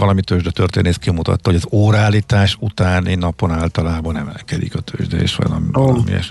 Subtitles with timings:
[0.00, 5.66] valami tőzsde történész kimutatta, hogy az órállítás utáni napon általában emelkedik a tőzsde, és valami,
[5.72, 5.86] oh.
[5.86, 6.30] valami és,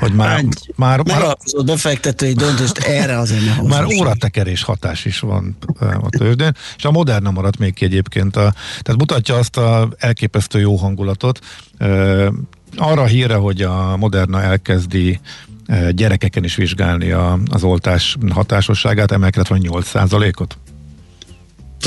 [0.00, 5.18] hogy már, Egy már, már, Megalapozott befektetői döntést erre azért ne már óratekerés hatás is
[5.18, 9.88] van a tőzsdén, és a Moderna maradt még ki egyébként, a, tehát mutatja azt a
[9.98, 11.38] elképesztő jó hangulatot,
[12.76, 15.20] arra a híre, hogy a Moderna elkezdi
[15.90, 20.58] gyerekeken is vizsgálni a, az oltás hatásosságát, emelkedett van 8%-ot.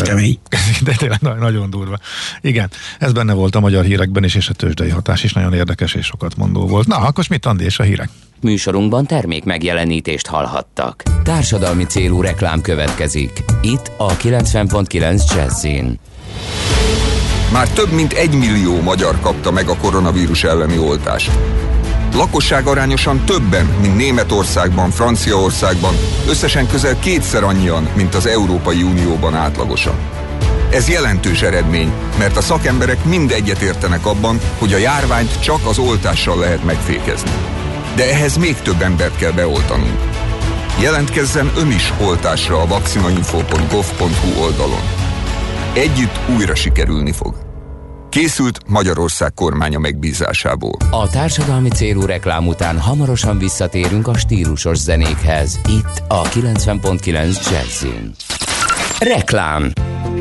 [0.02, 0.40] Kemény.
[0.84, 1.98] De tényleg na- nagyon durva.
[2.42, 2.70] Igen,
[3.00, 6.06] ez benne volt a magyar hírekben is, és a tőzsdei hatás is nagyon érdekes és
[6.06, 6.88] sokat mondó volt.
[6.88, 8.10] Na, akkor mit Andi és a hírek?
[8.42, 11.04] Műsorunkban termék megjelenítést hallhattak.
[11.24, 13.44] Társadalmi célú reklám következik.
[13.62, 16.00] Itt a 90.9 Jazzin.
[17.52, 21.32] Már több mint egy millió magyar kapta meg a koronavírus elleni oltást.
[22.14, 25.96] Lakosság arányosan többen, mint Németországban, Franciaországban,
[26.30, 29.96] összesen közel kétszer annyian, mint az Európai Unióban átlagosan.
[30.72, 36.40] Ez jelentős eredmény, mert a szakemberek mind egyetértenek abban, hogy a járványt csak az oltással
[36.40, 37.32] lehet megfékezni.
[37.96, 40.00] De ehhez még több embert kell beoltanunk.
[40.82, 44.82] Jelentkezzen ön is oltásra a vakcinainfo.gov.hu oldalon.
[45.74, 47.47] Együtt újra sikerülni fog.
[48.18, 50.78] Készült Magyarország kormánya megbízásából.
[50.92, 55.60] A társadalmi célú reklám után hamarosan visszatérünk a stílusos zenékhez.
[55.70, 58.12] Itt a 90.9 Jazzin.
[59.00, 59.72] Reklám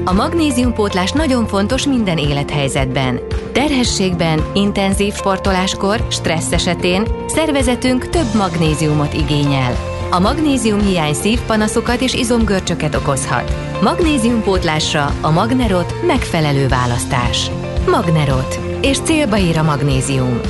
[0.05, 3.21] A magnéziumpótlás nagyon fontos minden élethelyzetben.
[3.53, 9.77] Terhességben, intenzív sportoláskor, stressz esetén szervezetünk több magnéziumot igényel.
[10.11, 13.53] A magnézium hiány szívpanaszokat és izomgörcsöket okozhat.
[13.83, 17.51] Magnéziumpótlásra a Magnerot megfelelő választás.
[17.91, 18.59] Magnerot.
[18.83, 20.41] És célba ír a magnézium.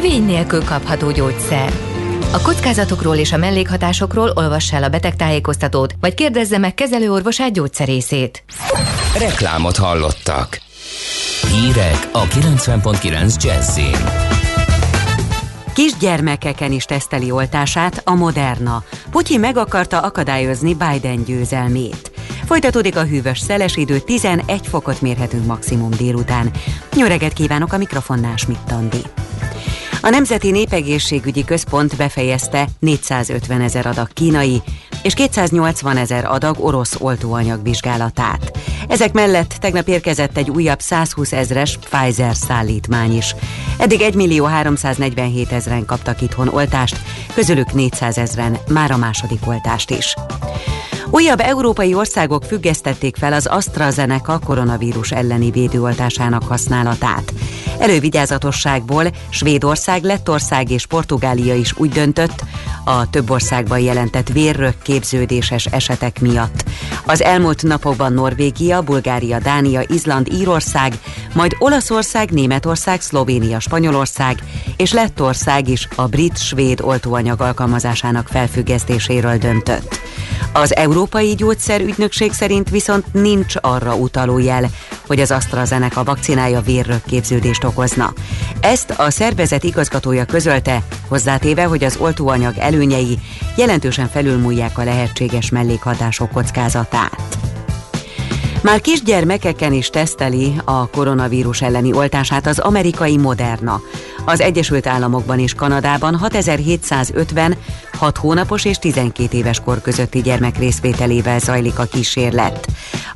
[0.00, 1.72] Vény nélkül kapható gyógyszer.
[2.32, 8.44] A kockázatokról és a mellékhatásokról olvass el a betegtájékoztatót, vagy kérdezze meg kezelőorvosát gyógyszerészét.
[9.18, 10.60] Reklámot hallottak.
[11.50, 14.34] Hírek a 90.9 Jazzin.
[15.74, 18.82] Kisgyermekeken is teszteli oltását a Moderna.
[19.10, 22.15] Putyin meg akarta akadályozni Biden győzelmét.
[22.46, 26.50] Folytatódik a hűvös szeles idő, 11 fokot mérhetünk maximum délután.
[26.96, 29.02] Jó kívánok a mikrofonnál Schmidt Andi.
[30.00, 34.62] A Nemzeti Népegészségügyi Központ befejezte 450 ezer adag kínai
[35.02, 38.58] és 280 ezer adag orosz oltóanyag vizsgálatát.
[38.88, 43.34] Ezek mellett tegnap érkezett egy újabb 120 ezres Pfizer szállítmány is.
[43.78, 46.96] Eddig 1 millió 347 ezeren kaptak itthon oltást,
[47.34, 50.14] közülük 400 ezeren már a második oltást is.
[51.10, 57.32] Újabb európai országok függesztették fel az AstraZeneca koronavírus elleni védőoltásának használatát.
[57.78, 62.44] Elővigyázatosságból Svédország, Lettország és Portugália is úgy döntött,
[62.84, 66.64] a több országban jelentett vérrök képződéses esetek miatt.
[67.04, 70.98] Az elmúlt napokban Norvégia, Bulgária, Dánia, Izland, Írország,
[71.34, 74.42] majd Olaszország, Németország, Szlovénia, Spanyolország
[74.76, 80.00] és Lettország is a brit-svéd oltóanyag alkalmazásának felfüggesztéséről döntött.
[80.52, 84.66] Az Európai Gyógyszerügynökség szerint viszont nincs arra utaló jel,
[85.06, 88.12] hogy az AstraZeneca vakcinája vérrökképződést okozna.
[88.60, 93.18] Ezt a szervezet igazgatója közölte, hozzátéve, hogy az oltóanyag előnyei
[93.56, 97.36] jelentősen felülmúlják a lehetséges mellékhatások kockázatát.
[98.62, 103.80] Már kisgyermekeken is teszteli a koronavírus elleni oltását az amerikai Moderna.
[104.28, 107.56] Az Egyesült Államokban és Kanadában 6750
[107.92, 112.66] 6 hónapos és 12 éves kor közötti gyermek részvételével zajlik a kísérlet.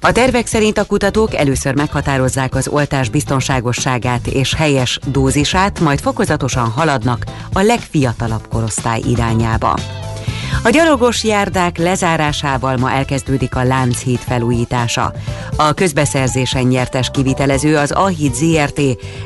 [0.01, 6.69] A tervek szerint a kutatók először meghatározzák az oltás biztonságosságát és helyes dózisát, majd fokozatosan
[6.69, 9.75] haladnak a legfiatalabb korosztály irányába.
[10.63, 15.13] A gyalogos járdák lezárásával ma elkezdődik a Lánchíd felújítása.
[15.57, 18.81] A közbeszerzésen nyertes kivitelező az Ahíd ZRT,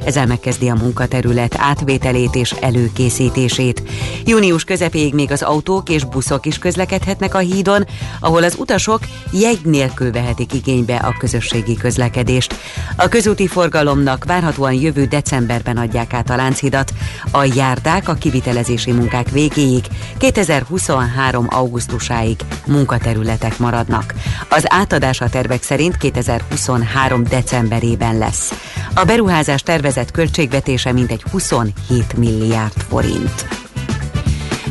[0.04, 3.82] ezzel megkezdi a munkaterület átvételét és előkészítését.
[4.24, 7.86] Június közepéig még az autók és buszok is közlekedhetnek a hídon,
[8.20, 8.98] ahol az utasok
[9.32, 12.54] jegy nélkül vehetik igénybe a közösségi közlekedést.
[12.96, 16.92] A közúti forgalomnak várhatóan jövő decemberben adják át a Lánchidat.
[17.30, 19.84] A járdák a kivitelezési munkák végéig
[20.18, 21.12] 2023
[21.48, 24.14] augusztusáig munkaterületek maradnak.
[24.48, 28.52] Az átadás a tervek szerint 2023 decemberében lesz.
[28.94, 33.63] A beruházás tervezett költségvetése mintegy 27 milliárd forint.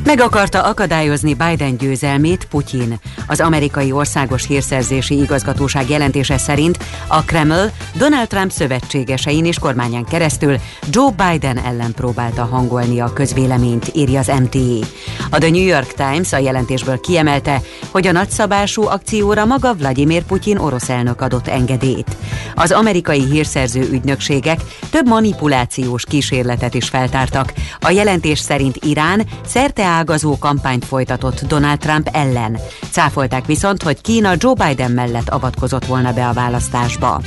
[0.06, 3.00] Meg akarta akadályozni Biden győzelmét Putyin.
[3.28, 6.78] Az amerikai országos hírszerzési igazgatóság jelentése szerint
[7.08, 10.58] a Kreml Donald Trump szövetségesein és kormányán keresztül
[10.90, 14.86] Joe Biden ellen próbálta hangolni a közvéleményt, írja az MTA.
[15.30, 17.62] A The New York Times a jelentésből kiemelte,
[17.92, 22.18] hogy a nagyszabású akcióra maga Vladimir Putyin orosz elnök adott engedélyt.
[22.56, 24.60] Az amerikai hírszerző ügynökségek
[24.90, 27.54] több manipulációs kísérletet is feltártak.
[27.80, 32.60] A jelentés szerint Irán szerte ágazó kampányt folytatott Donald Trump ellen.
[32.92, 37.22] Cáfolták viszont, hogy Kína Joe Biden mellett avatkozott volna be a választásba.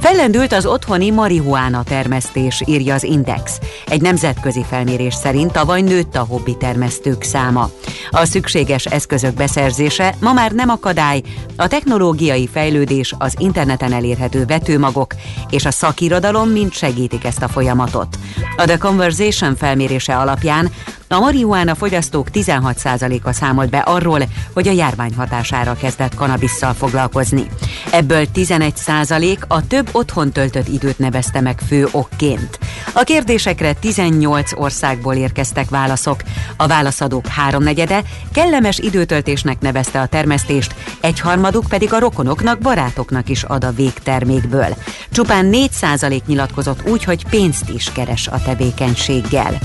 [0.00, 3.58] Fellendült az otthoni marihuána termesztés, írja az Index.
[3.86, 7.70] Egy nemzetközi felmérés szerint tavaly nőtt a hobbi termesztők száma.
[8.10, 11.22] A szükséges eszközök beszerzése ma már nem akadály,
[11.56, 15.14] a technológiai fejlődés, az interneten elérhető vetőmagok
[15.50, 18.18] és a szakirodalom mind segítik ezt a folyamatot.
[18.56, 20.70] A The Conversation felmérése alapján
[21.08, 24.22] a marihuána fogyasztók 16%-a számolt be arról,
[24.52, 27.46] hogy a járvány hatására kezdett kanabisszal foglalkozni.
[27.90, 32.58] Ebből 11% a több otthon töltött időt nevezte meg fő okként.
[32.92, 36.22] A kérdésekre 18 országból érkeztek válaszok.
[36.56, 38.02] A válaszadók háromnegyede
[38.32, 44.76] kellemes időtöltésnek nevezte a termesztést, egyharmaduk pedig a rokonoknak, barátoknak is ad a végtermékből.
[45.10, 49.58] Csupán 4% nyilatkozott úgy, hogy pénzt is keres a tevékenységgel.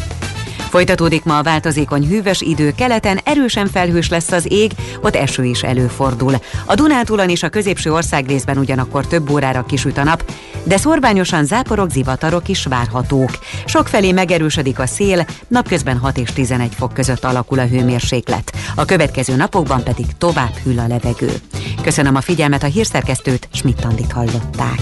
[0.73, 4.71] Folytatódik ma a változékony hűvös idő, keleten erősen felhős lesz az ég,
[5.01, 6.35] ott eső is előfordul.
[6.65, 10.31] A Dunántúlon és a középső ország részben ugyanakkor több órára kisüt a nap,
[10.63, 13.29] de szorványosan záporok, zivatarok is várhatók.
[13.65, 18.53] Sokfelé megerősödik a szél, napközben 6 és 11 fok között alakul a hőmérséklet.
[18.75, 21.31] A következő napokban pedig tovább hűl a levegő.
[21.81, 24.81] Köszönöm a figyelmet, a hírszerkesztőt, Schmidt-Tandit hallották.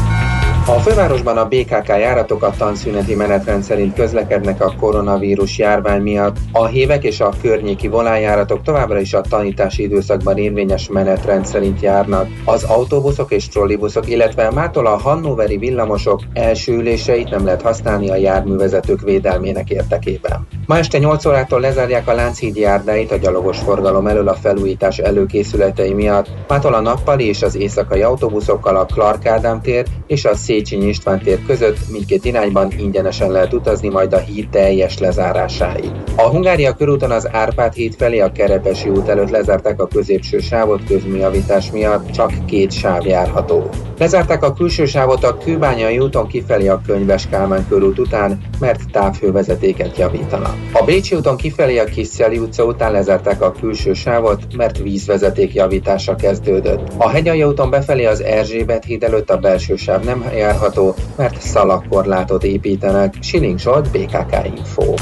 [0.65, 6.37] a fővárosban a BKK járatok a tanszüneti menetrend szerint közlekednek a koronavírus járvány miatt.
[6.51, 12.27] A hévek és a környéki volánjáratok továbbra is a tanítási időszakban érvényes menetrend szerint járnak.
[12.45, 18.15] Az autóbuszok és trollibuszok, illetve mától a Hannoveri villamosok első üléseit nem lehet használni a
[18.15, 20.47] járművezetők védelmének érdekében.
[20.67, 25.93] Ma este 8 órától lezárják a Lánchíd járdáit a gyalogos forgalom elől a felújítás előkészületei
[25.93, 26.27] miatt.
[26.47, 31.19] Mától a nappali és az éjszakai autóbuszokkal a Clark Ádám tér és a Széchenyi István
[31.19, 35.91] tér között mindkét irányban ingyenesen lehet utazni majd a híd teljes lezárásáig.
[36.15, 40.83] A Hungária körúton az Árpád híd felé a Kerepesi út előtt lezárták a középső sávot
[40.87, 43.69] közműjavítás miatt, csak két sáv járható.
[43.97, 49.97] Lezárták a külső sávot a Kőbányai úton kifelé a Könyves Kálmán körút után, mert távhővezetéket
[49.97, 50.55] javítanak.
[50.73, 56.15] A Bécsi úton kifelé a Kiszeli utca után lezárták a külső sávot, mert vízvezeték javítása
[56.15, 56.91] kezdődött.
[56.97, 62.43] A Hegyalja úton befelé az Erzsébet híd előtt a belső sáv nem járható, mert szalagkorlátot
[62.43, 63.13] építenek.
[63.21, 64.93] Siling Zsolt, BKK Info.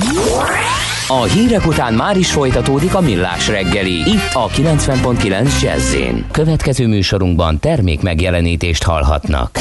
[1.08, 3.94] A hírek után már is folytatódik a millás reggeli.
[3.94, 5.96] Itt a 90.9 jazz
[6.32, 9.60] Következő műsorunkban termék megjelenítést hallhatnak.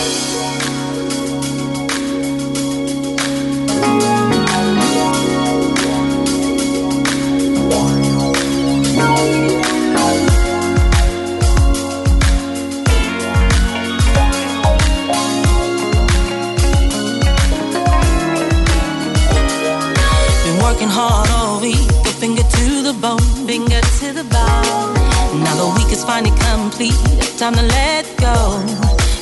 [26.79, 28.63] Time to let go,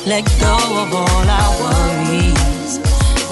[0.05, 2.77] let go of all our worries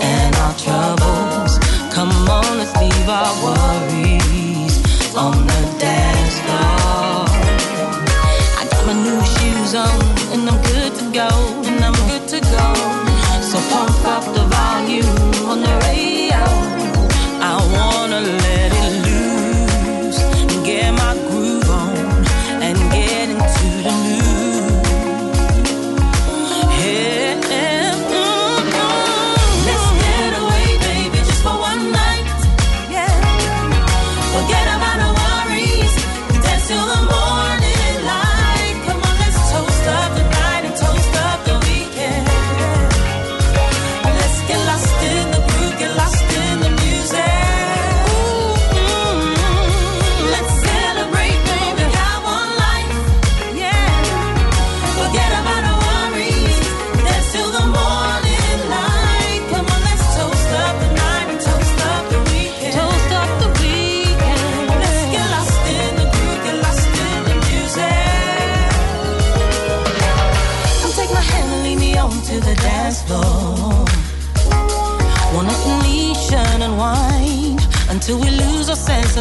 [0.02, 1.60] and our troubles.
[1.94, 4.76] Come on, let's leave our worries
[5.16, 7.30] on the dance floor.
[8.58, 10.02] I got my new shoes on
[10.34, 11.30] and I'm good to go,
[11.68, 12.74] and I'm good to go.
[13.44, 16.42] So pump up the volume on the radio.
[17.46, 18.55] I wanna let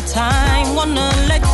[0.06, 0.74] time.
[0.74, 1.53] Wanna let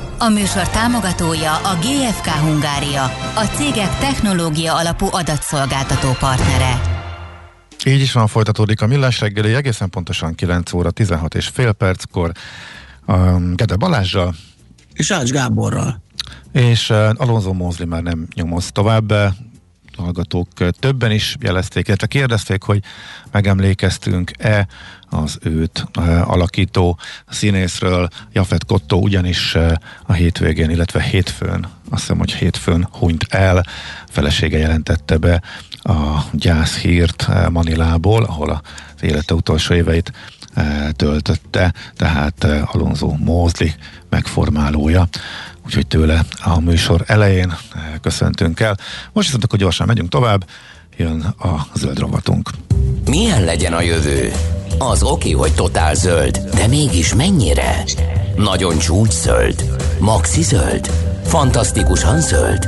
[0.23, 3.03] A műsor támogatója a GFK Hungária,
[3.35, 6.81] a cégek technológia alapú adatszolgáltató partnere.
[7.85, 12.31] Így is van, folytatódik a millás reggeli, egészen pontosan 9 óra 16 és fél perckor
[13.07, 14.35] um, Gede Balázsjal,
[14.93, 16.01] És Ács Gáborral.
[16.51, 19.13] és uh, Alonso Mózli már nem nyomoz tovább,
[20.01, 20.47] hallgatók
[20.79, 22.83] többen is jelezték, illetve kérdezték, hogy
[23.31, 24.67] megemlékeztünk-e
[25.09, 25.87] az őt
[26.23, 29.55] alakító színészről, Jafet Kotto ugyanis
[30.05, 33.65] a hétvégén, illetve hétfőn, azt hiszem, hogy hétfőn hunyt el,
[34.09, 35.41] felesége jelentette be
[35.81, 38.61] a gyászhírt Manilából, ahol
[38.95, 40.11] az élete utolsó éveit
[40.95, 43.73] töltötte, tehát Alonso Mózli
[44.09, 45.07] megformálója
[45.71, 48.77] úgyhogy tőle a műsor elején eh, köszöntünk el.
[49.13, 50.45] Most viszont akkor gyorsan megyünk tovább,
[50.97, 52.49] jön a zöld rovatunk.
[53.05, 54.31] Milyen legyen a jövő?
[54.77, 57.83] Az oké, hogy totál zöld, de mégis mennyire?
[58.35, 59.65] Nagyon csúcs zöld?
[59.99, 60.91] Maxi zöld?
[61.25, 62.67] Fantasztikusan zöld?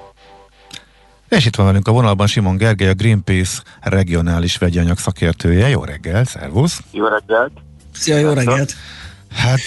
[1.37, 5.69] És itt van velünk a vonalban Simon Gergely, a Greenpeace regionális vegyanyag szakértője.
[5.69, 6.81] Jó reggel, szervusz!
[6.91, 7.51] Jó reggelt!
[7.93, 8.73] Szia, jó reggelt!
[9.33, 9.61] Hát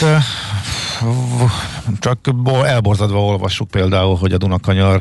[1.99, 5.01] csak bo- elborzadva olvassuk például, hogy a Dunakanyar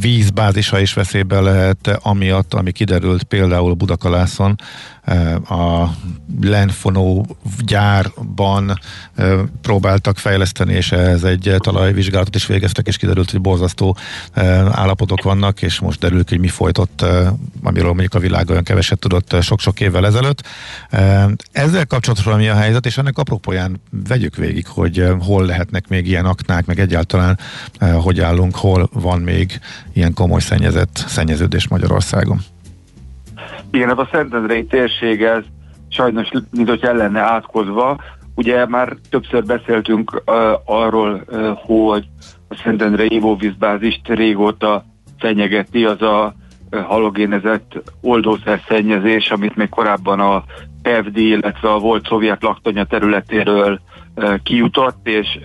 [0.00, 4.56] vízbázisa is veszélybe lehet, amiatt, ami kiderült például Budakalászon,
[5.48, 5.88] a
[6.40, 8.78] Lenfonó gyárban
[9.60, 13.96] próbáltak fejleszteni, és ez egy talajvizsgálatot is végeztek, és kiderült, hogy borzasztó
[14.70, 17.04] állapotok vannak, és most derül ki, hogy mi folytott,
[17.62, 20.42] amiről mondjuk a világ olyan keveset tudott sok-sok évvel ezelőtt.
[21.52, 26.26] Ezzel kapcsolatban mi a helyzet, és ennek apropóján vegyük végig, hogy hol lehetnek még ilyen
[26.26, 27.38] aknák, meg egyáltalán
[27.78, 29.60] hogy állunk, hol van még
[29.92, 32.38] ilyen komoly szennyezett, szennyeződés Magyarországon.
[33.70, 35.42] Igen, ez a Szentendrei térség, ez
[35.88, 38.00] sajnos, mint hogy el lenne átkozva.
[38.34, 40.34] Ugye már többször beszéltünk uh,
[40.64, 42.08] arról, uh, hogy
[42.48, 44.84] a Szentendrei ivóvízbázist régóta
[45.18, 46.34] fenyegeti az a
[46.70, 50.44] halogénezett oldószer szennyezés, amit még korábban a
[50.82, 53.80] FD, illetve a volt szovjet laktanya területéről
[54.42, 55.38] kijutott, és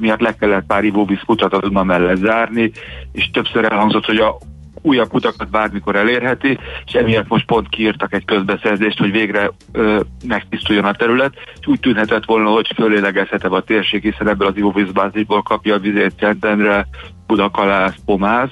[0.00, 2.70] miatt le kellett pár ivóvíz kutatatodma mellett zárni,
[3.12, 4.36] és többször elhangzott, hogy a
[4.82, 10.84] újabb kutakat bármikor elérheti, és emiatt most pont kiírtak egy közbeszerzést, hogy végre ö, megtisztuljon
[10.84, 15.74] a terület, és úgy tűnhetett volna, hogy fölélegezhetebb a térség, hiszen ebből az ivóvízbázisból kapja
[15.74, 16.86] a vizét Szentendre,
[17.26, 18.50] Budakalász, Pomáz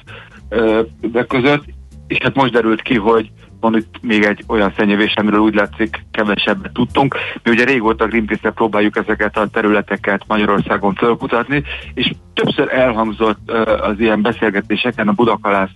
[0.49, 1.65] ö, de között,
[2.07, 3.31] és hát most derült ki, hogy
[3.65, 7.17] van itt még egy olyan szennyevés, amiről úgy látszik kevesebbet tudtunk.
[7.43, 11.63] Mi ugye régóta greenpeace próbáljuk ezeket a területeket Magyarországon fölkutatni,
[11.95, 15.71] és többször elhangzott az ilyen beszélgetéseken a Budakalász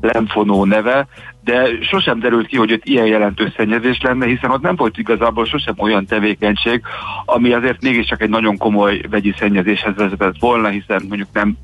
[0.00, 1.06] Lemfonó neve,
[1.44, 5.44] de sosem derült ki, hogy ott ilyen jelentős szennyezés lenne, hiszen ott nem volt igazából
[5.44, 6.82] sosem olyan tevékenység,
[7.24, 11.56] ami azért mégiscsak egy nagyon komoly vegyi szennyezéshez vezetett volna, hiszen mondjuk nem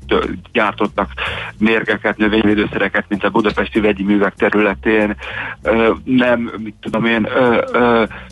[0.51, 1.11] gyártottak
[1.57, 5.15] mérgeket, növényvédőszereket, mint a budapesti vegyi művek területén,
[6.03, 7.27] nem, mit tudom én,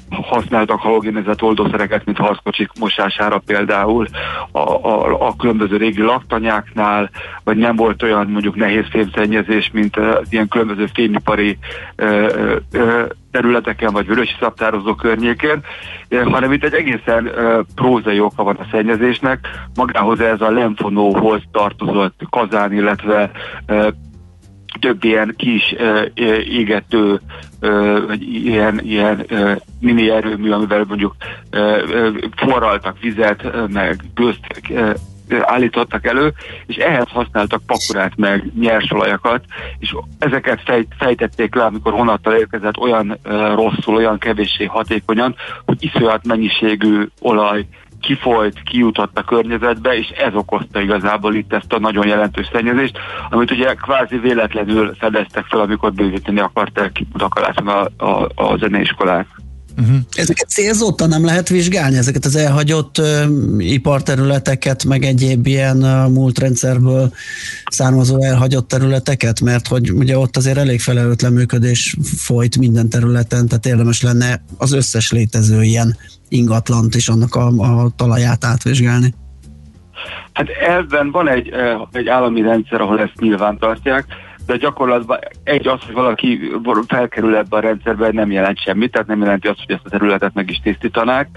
[0.09, 4.07] használtak halogénezett oldószereket, mint harckocsik mosására például
[4.51, 7.09] a, a, a különböző régi laktanyáknál,
[7.43, 11.57] vagy nem volt olyan mondjuk nehéz fémszennyezés, mint az ilyen különböző fémipari
[11.95, 12.27] ö,
[12.71, 15.63] ö, területeken, vagy vörösi szabtározó környékén,
[16.09, 17.31] hanem itt egy egészen
[17.75, 19.47] prózai oka van a szennyezésnek.
[19.75, 23.31] Magához ez a lemfonóhoz tartozott kazán, illetve
[24.79, 25.75] több ilyen kis
[26.49, 27.19] égető,
[28.07, 29.25] vagy ilyen, ilyen
[29.79, 31.15] mini erőmű, amivel mondjuk
[32.35, 33.99] forraltak vizet, meg
[34.69, 34.93] uh,
[35.41, 36.33] állítottak elő,
[36.65, 39.43] és ehhez használtak pakurát meg nyersolajakat,
[39.79, 45.83] és ezeket fejt, fejtették le, amikor honattal érkezett olyan uh, rosszul, olyan kevéssé hatékonyan, hogy
[45.83, 47.65] iszonyat mennyiségű olaj
[48.05, 52.97] kifolyt, kijutott a környezetbe, és ez okozta igazából itt ezt a nagyon jelentős szennyezést,
[53.29, 59.27] amit ugye kvázi véletlenül fedeztek fel, amikor bővíteni akarták Budakalászon a, a, a zeneiskolák.
[59.77, 59.97] Uh-huh.
[60.11, 63.25] Ezeket célzottan nem lehet vizsgálni, ezeket az elhagyott uh,
[63.57, 67.13] iparterületeket, meg egyéb ilyen uh, múltrendszerből
[67.65, 73.65] származó elhagyott területeket, mert hogy ugye ott azért elég felelőtlen működés folyt minden területen, tehát
[73.65, 75.97] érdemes lenne az összes létező ilyen
[76.29, 79.13] ingatlant és annak a, a talaját átvizsgálni.
[80.33, 81.51] Hát ebben van egy,
[81.91, 84.05] egy állami rendszer, ahol ezt nyilván tartják,
[84.45, 86.39] de gyakorlatban egy az, hogy valaki
[86.87, 90.33] felkerül ebbe a rendszerbe, nem jelent semmit, tehát nem jelenti azt, hogy ezt a területet
[90.33, 91.29] meg is tisztítanák.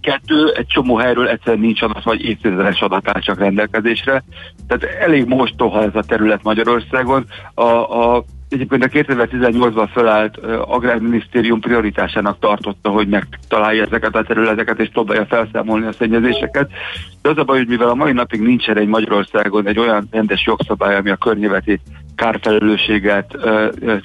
[0.00, 4.22] Kettő, egy csomó helyről egyszerűen nincs adat, vagy évtizedes adat áll csak rendelkezésre.
[4.68, 7.24] Tehát elég mostoha ez a terület Magyarországon.
[7.54, 10.36] A, a Egyébként a 2018-ban felállt
[10.66, 16.70] Agrárminisztérium prioritásának tartotta, hogy megtalálja ezeket a területeket és próbálja felszámolni a szennyezéseket.
[17.22, 20.46] De az a baj, hogy mivel a mai napig nincsen egy Magyarországon egy olyan rendes
[20.46, 21.80] jogszabály, ami a környezeti
[22.16, 23.36] kárfelelősséget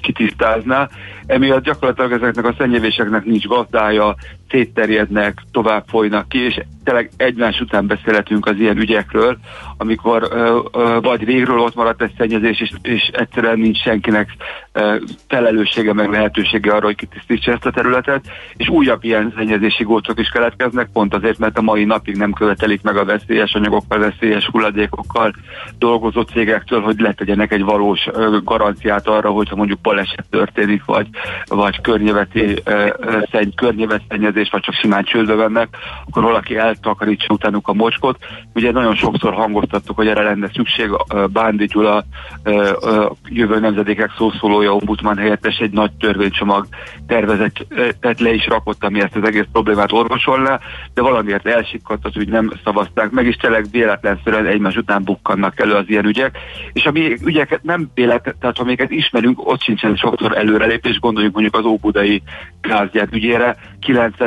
[0.02, 0.90] kitisztázná.
[1.26, 4.16] Emiatt gyakorlatilag ezeknek a szennyezéseknek nincs gazdája,
[4.50, 9.38] szétterjednek, tovább folynak ki, és tényleg egymás után beszélhetünk az ilyen ügyekről,
[9.77, 14.29] amikor uh, uh, vagy régről ott maradt egy szennyezés, és, és egyszerűen nincs senkinek
[14.74, 14.96] uh,
[15.27, 20.29] felelőssége, meg lehetősége arra, hogy kitisztítsa ezt a területet, és újabb ilyen szennyezési gócok is
[20.29, 25.33] keletkeznek, pont azért, mert a mai napig nem követelik meg a veszélyes anyagokkal, veszélyes hulladékokkal
[25.77, 31.07] dolgozó cégektől, hogy letegyenek egy valós uh, garanciát arra, hogyha mondjuk baleset történik, vagy,
[31.46, 32.92] vagy környezeti uh,
[33.31, 35.68] szenny, környezetszennyezés közlekedés, vagy csak simán csődbe vennek,
[36.06, 38.18] akkor valaki eltakarítsa utánuk a mocskot.
[38.54, 40.90] Ugye nagyon sokszor hangoztattuk, hogy erre lenne szükség.
[41.34, 42.04] Bándi Gyula,
[43.26, 46.66] jövő nemzedékek szószólója, ombudsman helyettes egy nagy törvénycsomag
[47.08, 47.66] tervezett,
[48.00, 50.60] tehát le is rakott, ami ezt az egész problémát orvosolná,
[50.94, 55.74] de valamiért elsikkadt az ügy, nem szavazták meg, és tényleg véletlenszerűen egymás után bukkannak elő
[55.74, 56.38] az ilyen ügyek,
[56.74, 61.66] és ami ügyeket nem véletlen, tehát amiket ismerünk, ott sincsen sokszor előrelépés, gondoljunk mondjuk az
[61.66, 62.22] óbudai
[62.62, 63.56] gázgyár ügyére,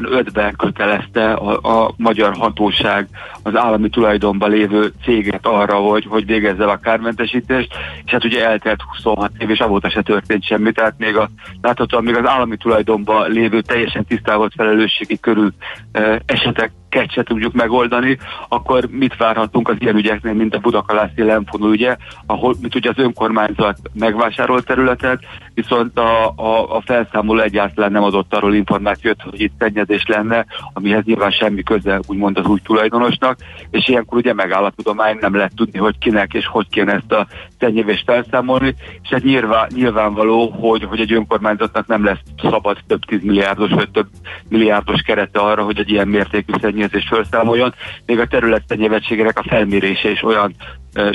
[0.01, 3.09] 95-ben kötelezte a, a magyar hatóság
[3.43, 7.73] az állami tulajdonban lévő céget arra, hogy, hogy végezze a kármentesítést,
[8.05, 12.05] és hát ugye eltelt 26 év, és avóta se történt semmi, tehát még a, láthatóan
[12.05, 15.53] még az állami tulajdonban lévő teljesen tisztázott felelősségi körül
[15.93, 21.23] e, esetek ket se tudjuk megoldani, akkor mit várhatunk az ilyen ügyeknél, mint a Budakalászi
[21.23, 25.21] Lemfonó ügye, ahol mit ugye az önkormányzat megvásárolt területet,
[25.61, 31.05] viszont a, a, a felszámoló egyáltalán nem adott arról információt, hogy itt szennyezés lenne, amihez
[31.05, 33.39] nyilván semmi köze úgymond az új tulajdonosnak,
[33.71, 37.13] és ilyenkor ugye megáll a tudomány, nem lehet tudni, hogy kinek és hogy kéne ezt
[37.13, 37.27] a
[37.59, 43.71] szennyezést felszámolni, és hát nyilván, nyilvánvaló, hogy, hogy egy önkormányzatnak nem lesz szabad több tízmilliárdos
[43.71, 44.09] vagy több
[44.49, 47.75] milliárdos kerete arra, hogy egy ilyen mértékű szennyezést felszámoljon,
[48.07, 50.55] még a terület szennyezettségének a felmérése is olyan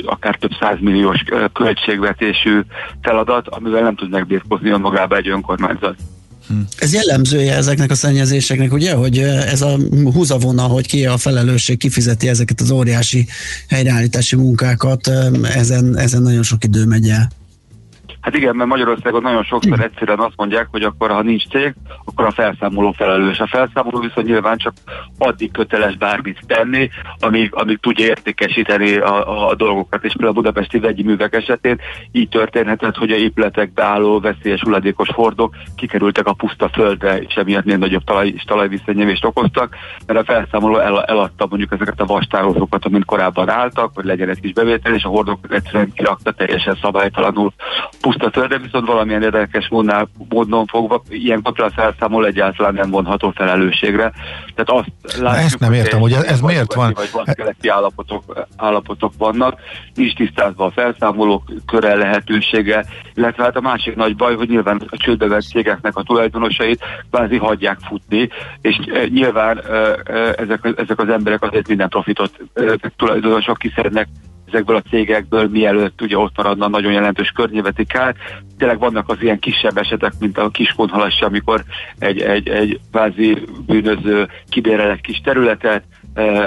[0.04, 2.60] akár több százmilliós költségvetésű
[3.02, 5.96] feladat, amivel nem tud megbírkozni magába egy önkormányzat.
[6.78, 9.76] Ez jellemzője ezeknek a szennyezéseknek, ugye, hogy ez a
[10.12, 13.26] húzavona, hogy ki a felelősség, kifizeti ezeket az óriási
[13.68, 15.10] helyreállítási munkákat,
[15.54, 17.30] ezen, ezen nagyon sok idő megy el.
[18.26, 22.24] Hát igen, mert Magyarországon nagyon sokszor egyszerűen azt mondják, hogy akkor ha nincs cég, akkor
[22.24, 23.40] a felszámoló felelős.
[23.40, 24.72] A felszámoló viszont nyilván csak
[25.18, 30.04] addig köteles bármit tenni, amíg, amíg tudja értékesíteni a, a dolgokat.
[30.04, 31.80] És például a budapesti vegyi művek esetén
[32.12, 37.64] így történhetett, hogy a épületekbe álló veszélyes hulladékos hordok kikerültek a puszta földre, és emiatt
[37.64, 42.84] még nagyobb talaj, és talajvisszennyevést okoztak, mert a felszámoló el, eladta mondjuk ezeket a vastározókat,
[42.84, 47.52] amint korábban álltak, hogy legyen egy kis bevétel, és a hordok egyszerűen kirakta teljesen szabálytalanul
[48.00, 53.32] puszta tör, de viszont valamilyen érdekes módnál, módon fogva ilyen kapcsolat felszámol egyáltalán nem vonható
[53.36, 54.12] felelősségre.
[54.54, 56.92] Tehát azt látjuk, ezt nem értem, hogy ez, ez miért van?
[56.94, 59.60] Vagy vadkeleti állapotok, állapotok vannak,
[59.94, 64.96] nincs tisztázva a felszámolók köre lehetősége, illetve hát a másik nagy baj, hogy nyilván a
[64.96, 68.28] csődbe cégeknek a tulajdonosait kvázi hagyják futni,
[68.60, 72.30] és e, nyilván e, e, ezek, ezek az emberek azért minden profitot
[72.96, 74.08] tulajdonosok kiszednek
[74.56, 78.14] ezekből a cégekből, mielőtt ugye ott maradna nagyon jelentős környezeti kár.
[78.58, 81.64] Tényleg vannak az ilyen kisebb esetek, mint a kiskunhalas, amikor
[81.98, 85.82] egy, egy, egy vázi bűnöző kibérel egy kis területet,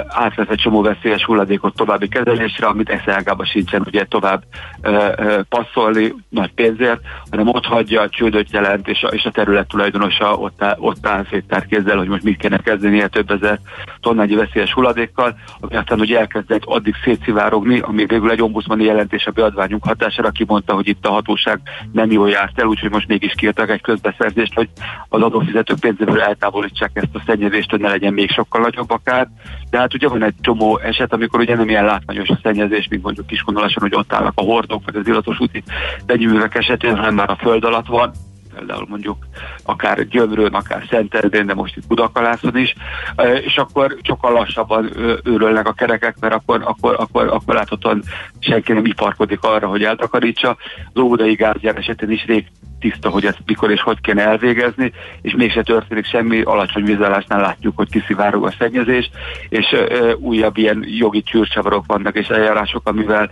[0.08, 4.42] átvesz egy csomó veszélyes hulladékot további kezelésre, amit eszelgába sincsen ugye tovább
[5.48, 10.34] passzolni nagy pénzért, hanem ott hagyja, a csődöt jelent, és a, és a terület tulajdonosa
[10.34, 13.58] ott, áll, ott áll széttárkézzel, hogy most mit kéne kezdeni több ezer
[14.00, 19.30] tonnányi veszélyes hulladékkal, ami aztán ugye elkezdett addig szétszivárogni, amíg végül egy ombudsmani jelentés a
[19.30, 21.60] beadványunk hatására kimondta, hogy itt a hatóság
[21.92, 24.68] nem jól járt el, úgyhogy most mégis kiírtak egy közbeszerzést, hogy
[25.08, 29.28] az adófizetők pénzéből eltávolítsák ezt a szennyezést, hogy ne legyen még sokkal nagyobb akár
[29.70, 33.02] de hát ugye van egy csomó eset, amikor ugye nem ilyen látványos a szennyezés, mint
[33.02, 35.62] mondjuk Kiskondoláson, hogy ott állnak a hordók, vagy az illatos úti
[36.06, 38.12] vegyűművek esetén, hanem már a föld alatt van,
[38.60, 39.16] például mondjuk
[39.64, 42.74] akár Gyömrőn, akár Szentendrén, de most itt Budakalászon is,
[43.44, 44.90] és akkor sokkal lassabban
[45.24, 48.02] őrölnek a kerekek, mert akkor, akkor, akkor, akkor láthatóan
[48.38, 50.56] senki nem iparkodik arra, hogy eltakarítsa.
[50.92, 52.46] Az óvodai gázgyár esetén is rég
[52.80, 54.92] tiszta, hogy ezt mikor és hogy kéne elvégezni,
[55.22, 59.10] és mégse történik semmi, alacsony vízállásnál látjuk, hogy kiszivárog a szennyezés,
[59.48, 63.30] és ö, újabb ilyen jogi csűrcsavarok vannak és eljárások, amivel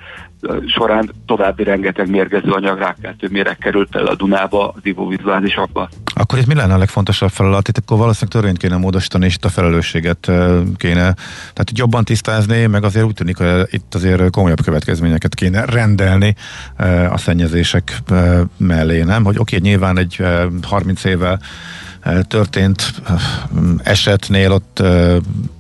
[0.67, 5.89] során további rengeteg mérgező anyag rákeltő méreg került el a Dunába, az ivóvízbázisokba.
[6.15, 7.69] Akkor itt mi lenne a legfontosabb feladat?
[7.69, 10.31] Itt akkor valószínűleg törvényt kéne módosítani, és itt a felelősséget
[10.77, 11.15] kéne
[11.53, 16.35] tehát jobban tisztázni, meg azért úgy tűnik, hogy itt azért komolyabb következményeket kéne rendelni
[17.11, 18.03] a szennyezések
[18.57, 19.25] mellé, nem?
[19.25, 20.23] Hogy oké, okay, nyilván egy
[20.63, 21.41] 30 évvel
[22.29, 22.95] történt
[23.83, 24.83] esetnél ott,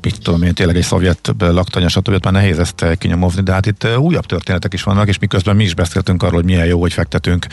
[0.02, 2.24] mit tudom én, tényleg egy szovjet laktanya, stb.
[2.24, 5.74] már nehéz ezt kinyomozni, de hát itt újabb történetek is vannak, és miközben mi is
[5.74, 7.46] beszéltünk arról, hogy milyen jó, hogy fektetünk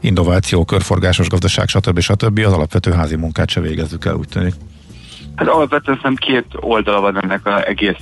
[0.00, 2.00] innováció, körforgásos gazdaság, stb.
[2.00, 2.38] stb.
[2.46, 4.54] az alapvető házi munkát se végezzük el, úgy tűnik.
[5.34, 7.96] Hát alapvetően szerintem két oldala van ennek az egész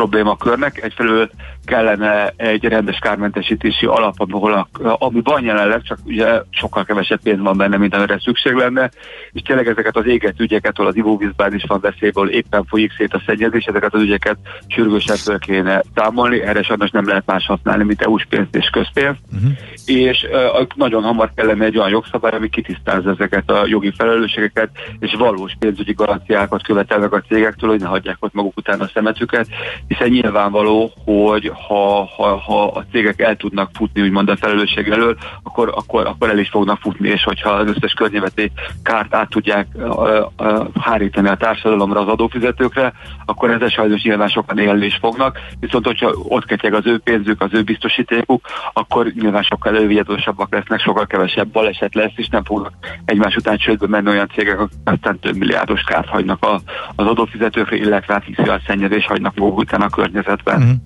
[0.00, 0.82] problémakörnek.
[0.82, 1.30] Egyfelől
[1.64, 7.40] kellene egy rendes kármentesítési alap, ahol a, ami van jelenleg, csak ugye sokkal kevesebb pénz
[7.40, 8.90] van benne, mint amire szükség lenne,
[9.32, 13.14] és tényleg ezeket az éget ügyeket, ahol az ivóvízbár is van veszélyből, éppen folyik szét
[13.14, 14.36] a szennyezés, ezeket az ügyeket
[14.66, 19.20] sürgősen föl kéne számolni, erre sajnos nem lehet más használni, mint EU-s pénzt és közpénzt,
[19.32, 19.50] uh-huh.
[19.86, 20.26] és
[20.60, 25.52] uh, nagyon hamar kellene egy olyan jogszabály, ami kitisztázza ezeket a jogi felelősségeket, és valós
[25.58, 29.46] pénzügyi garanciákat követelnek a cégektől, hogy ne hagyják ott maguk után a szemetüket,
[29.90, 35.16] hiszen nyilvánvaló, hogy ha, ha, ha a cégek el tudnak futni úgymond a felelősség elől,
[35.42, 38.50] akkor, akkor, akkor el is fognak futni, és hogyha az összes környezeti
[38.82, 42.92] kárt át tudják uh, uh, hárítani a társadalomra, az adófizetőkre,
[43.24, 47.42] akkor ezzel sajnos nyilván sokan élni is fognak, viszont hogyha ott ketyeg az ő pénzük,
[47.42, 52.72] az ő biztosítékuk, akkor nyilván sokkal elővigyázósabbak lesznek, sokkal kevesebb baleset lesz, és nem fognak
[53.04, 56.60] egymás után csődbe menni olyan cégek, akik aztán több milliárdos kárt hagynak a,
[56.96, 60.62] az adófizetőkre, illetve hát a szennyezés hagynak maguk után a környezetben.
[60.62, 60.76] Uh-huh.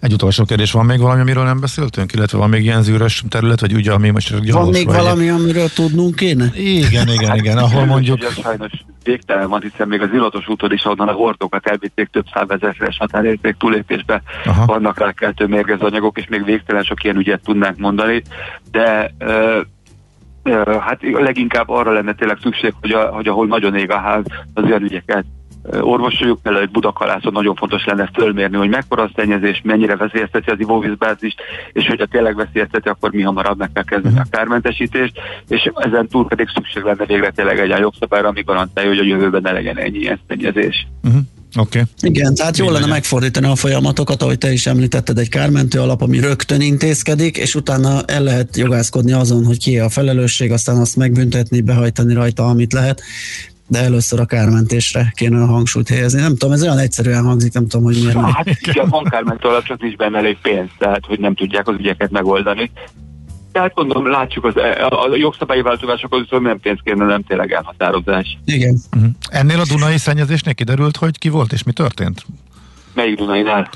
[0.00, 2.12] Egy utolsó kérdés, van még valami, amiről nem beszéltünk?
[2.12, 4.96] Illetve van még ilyen zűrös terület, vagy ugye, ami most Van még vagy...
[4.96, 6.44] valami, amiről tudnunk kéne?
[6.54, 8.16] Igen, igen, igen, ahol mondjuk...
[8.16, 8.70] Ugye, sajnos
[9.04, 13.56] végtelen van, hiszen még az illatos úton is onnan a hordókat elvitték több százezres határérték
[13.56, 14.64] túlépésbe Aha.
[14.64, 18.22] vannak rákeltő mérgező anyagok, és még végtelen sok ilyen ügyet tudnánk mondani,
[18.70, 23.98] de uh, hát leginkább arra lenne tényleg szükség, hogy, a, hogy ahol nagyon ég a
[23.98, 25.24] ház, az olyan ügyeket
[25.80, 30.60] orvosoljuk, például egy budakalászon nagyon fontos lenne fölmérni, hogy mekkora a szennyezés, mennyire veszélyezteti az
[30.60, 31.40] ivóvízbázist,
[31.72, 35.12] és hogyha tényleg veszélyezteti, akkor mi hamarabb meg kell kezdeni a kármentesítést,
[35.48, 39.42] és ezen túl pedig szükség lenne végre tényleg egy jogszabályra, ami garantálja, hogy a jövőben
[39.42, 40.86] ne legyen ennyi ilyen szennyezés.
[41.02, 41.20] Uh-huh.
[41.56, 41.82] Okay.
[42.00, 46.20] Igen, tehát jól lenne megfordítani a folyamatokat, ahogy te is említetted, egy kármentő alap, ami
[46.20, 51.60] rögtön intézkedik, és utána el lehet jogászkodni azon, hogy ki a felelősség, aztán azt megbüntetni,
[51.60, 53.02] behajtani rajta, amit lehet
[53.70, 56.20] de először a kármentésre kéne a hangsúlyt helyezni.
[56.20, 58.16] Nem tudom, ez olyan egyszerűen hangzik, nem tudom, hogy miért.
[58.16, 62.10] Hát igen, van kármentő csak nincs benne elég pénz, tehát hogy nem tudják az ügyeket
[62.10, 62.70] megoldani.
[63.52, 68.38] Tehát gondolom, látjuk, az, a, a jogszabályi változásokhoz viszont nem pénz kéne, nem tényleg elhatározás.
[68.44, 68.78] Igen.
[68.96, 69.10] Uh-huh.
[69.30, 72.24] Ennél a Dunai szennyezésnél kiderült, hogy ki volt és mi történt?
[72.94, 73.68] Melyik Dunainál?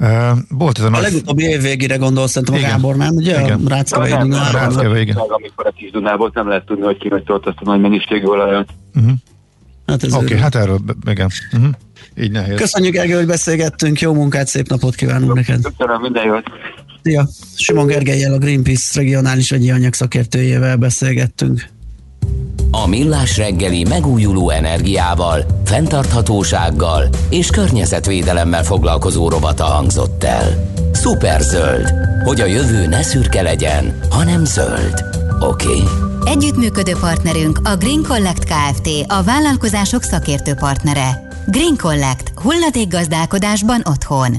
[0.00, 1.02] Uh, volt ez a, a nagy...
[1.02, 2.70] legutóbbi év végére gondolsz, szerintem igen.
[2.70, 3.14] a Gábor, nem?
[3.16, 3.60] Ugye igen.
[3.64, 4.96] a Ráckevei Dunában.
[4.96, 5.16] igen.
[5.16, 8.68] Amikor a kis Dunából nem lehet tudni, hogy ki ott azt a nagy mennyiségű olajat.
[8.94, 9.12] Uh-huh.
[9.86, 11.28] Hát Oké, okay, hát erről, igen.
[11.52, 11.70] Uh-huh.
[12.16, 12.56] Így nehéz.
[12.56, 14.00] Köszönjük, Egő, hogy beszélgettünk.
[14.00, 15.62] Jó munkát, szép napot kívánunk neked.
[15.62, 16.42] Köszönöm, minden jót.
[17.02, 17.28] Szia!
[17.56, 21.68] Simon Gergelyel a Greenpeace regionális vegyi anyag szakértőjével beszélgettünk.
[22.70, 30.72] A Millás reggeli megújuló energiával, fenntarthatósággal és környezetvédelemmel foglalkozó rovata hangzott el.
[30.92, 31.92] Superzöld,
[32.24, 35.04] hogy a jövő ne szürke legyen, hanem zöld.
[35.40, 35.66] Oké?
[35.66, 35.82] Okay?
[36.24, 38.88] Együttműködő partnerünk a Green Collect Kft.
[39.06, 41.28] a vállalkozások szakértő partnere.
[41.46, 42.32] Green Collect.
[42.42, 44.36] Hulladékgazdálkodásban otthon.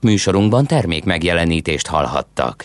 [0.00, 2.64] Műsorunkban termék megjelenítést hallhattak.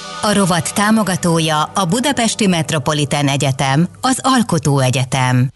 [0.23, 5.49] A rovat támogatója a Budapesti Metropolitán Egyetem, az Alkotó Egyetem.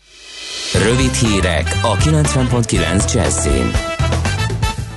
[0.73, 3.94] Rövid hírek a 90.9 Jazzin.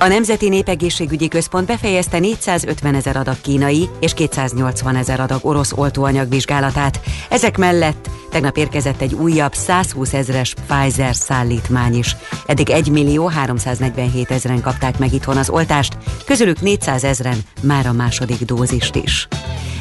[0.01, 6.29] A Nemzeti Népegészségügyi Központ befejezte 450 ezer adag kínai és 280 ezer adag orosz oltóanyag
[6.29, 6.99] vizsgálatát.
[7.29, 12.15] Ezek mellett tegnap érkezett egy újabb 120 ezeres Pfizer szállítmány is.
[12.45, 17.93] Eddig 1 millió 347 ezeren kapták meg itthon az oltást, közülük 400 ezeren már a
[17.93, 19.27] második dózist is.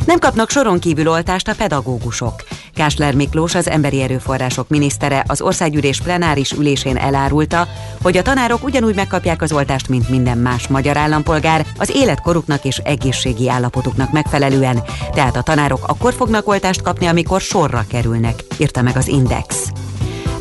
[0.06, 2.34] Nem kapnak soron kívül oltást a pedagógusok.
[2.74, 7.68] Kásler Miklós, az emberi erőforrások minisztere az országgyűlés plenáris ülésén elárulta,
[8.02, 12.76] hogy a tanárok ugyanúgy megkapják az oltást, mint minden más magyar állampolgár, az életkoruknak és
[12.76, 14.82] egészségi állapotuknak megfelelően,
[15.12, 19.72] tehát a tanárok akkor fognak oltást kapni, amikor sorra kerülnek, írta meg az Index.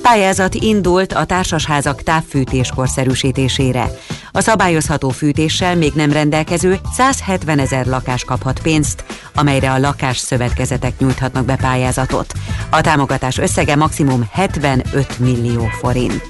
[0.02, 3.92] Pályázat indult a társasházak távfűtés korszerűsítésére.
[4.38, 9.04] A szabályozható fűtéssel még nem rendelkező 170 ezer lakás kaphat pénzt,
[9.36, 12.34] amelyre a lakásszövetkezetek nyújthatnak be pályázatot.
[12.70, 16.26] A támogatás összege maximum 75 millió forint.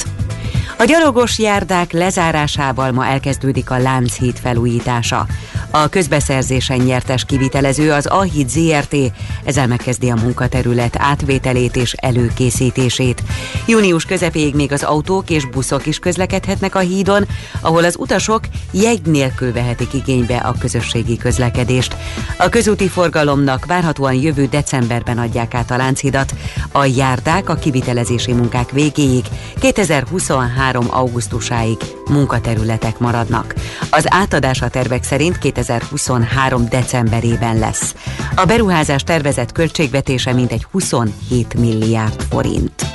[0.78, 5.26] A gyalogos járdák lezárásával ma elkezdődik a Lánchíd felújítása.
[5.72, 8.96] A közbeszerzésen nyertes kivitelező az Ahid ZRT,
[9.44, 13.24] ezzel megkezdi a munkaterület átvételét és előkészítését.
[13.66, 17.26] Június közepéig még az autók és buszok is közlekedhetnek a hídon,
[17.62, 18.40] ahol az utasok
[18.72, 21.96] jegy nélkül vehetik igénybe a közösségi közlekedést.
[22.38, 26.34] A közúti forgalomnak várhatóan jövő decemberben adják át a Lánchidat.
[26.72, 29.26] A járdák a kivitelezési munkák végéig
[29.60, 30.86] 2023.
[30.90, 31.78] augusztusáig
[32.10, 33.54] munkaterületek maradnak.
[33.90, 36.68] Az átadás a tervek szerint 2023.
[36.70, 37.96] decemberében lesz.
[38.36, 42.86] A beruházás tervezett költségvetése mintegy 27 milliárd forint.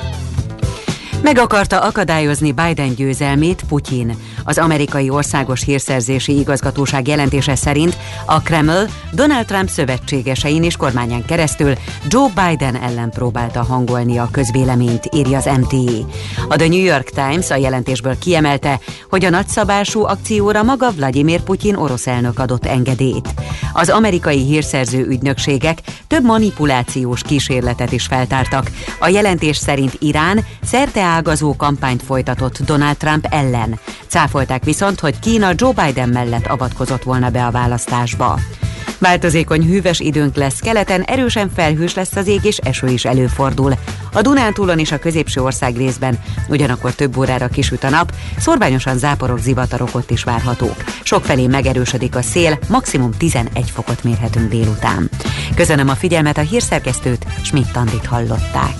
[1.23, 4.17] Meg akarta akadályozni Biden győzelmét Putyin.
[4.43, 11.73] Az amerikai országos hírszerzési igazgatóság jelentése szerint a Kreml Donald Trump szövetségesein és kormányán keresztül
[12.07, 16.07] Joe Biden ellen próbálta hangolni a közvéleményt, írja az MTA.
[16.47, 21.75] A The New York Times a jelentésből kiemelte, hogy a nagyszabású akcióra maga Vladimir Putyin
[21.75, 23.33] orosz elnök adott engedélyt.
[23.73, 28.71] Az amerikai hírszerző ügynökségek több manipulációs kísérletet is feltártak.
[28.99, 33.79] A jelentés szerint Irán szerte ágazó kampányt folytatott Donald Trump ellen.
[34.07, 38.39] Cáfolták viszont, hogy Kína Joe Biden mellett avatkozott volna be a választásba.
[39.03, 43.73] Változékony hűvös időnk lesz, keleten erősen felhős lesz az ég és eső is előfordul.
[44.13, 49.39] A Dunántúlon és a középső ország részben ugyanakkor több órára kisüt a nap, szorványosan záporok,
[49.39, 50.83] zivatarok ott is várhatók.
[51.03, 55.09] Sokfelé megerősödik a szél, maximum 11 fokot mérhetünk délután.
[55.55, 58.75] Köszönöm a figyelmet a hírszerkesztőt, Schmidt-Tandit hallották.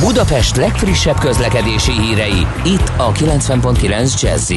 [0.00, 4.52] Budapest legfrissebb közlekedési hírei, itt a 90.9 jazz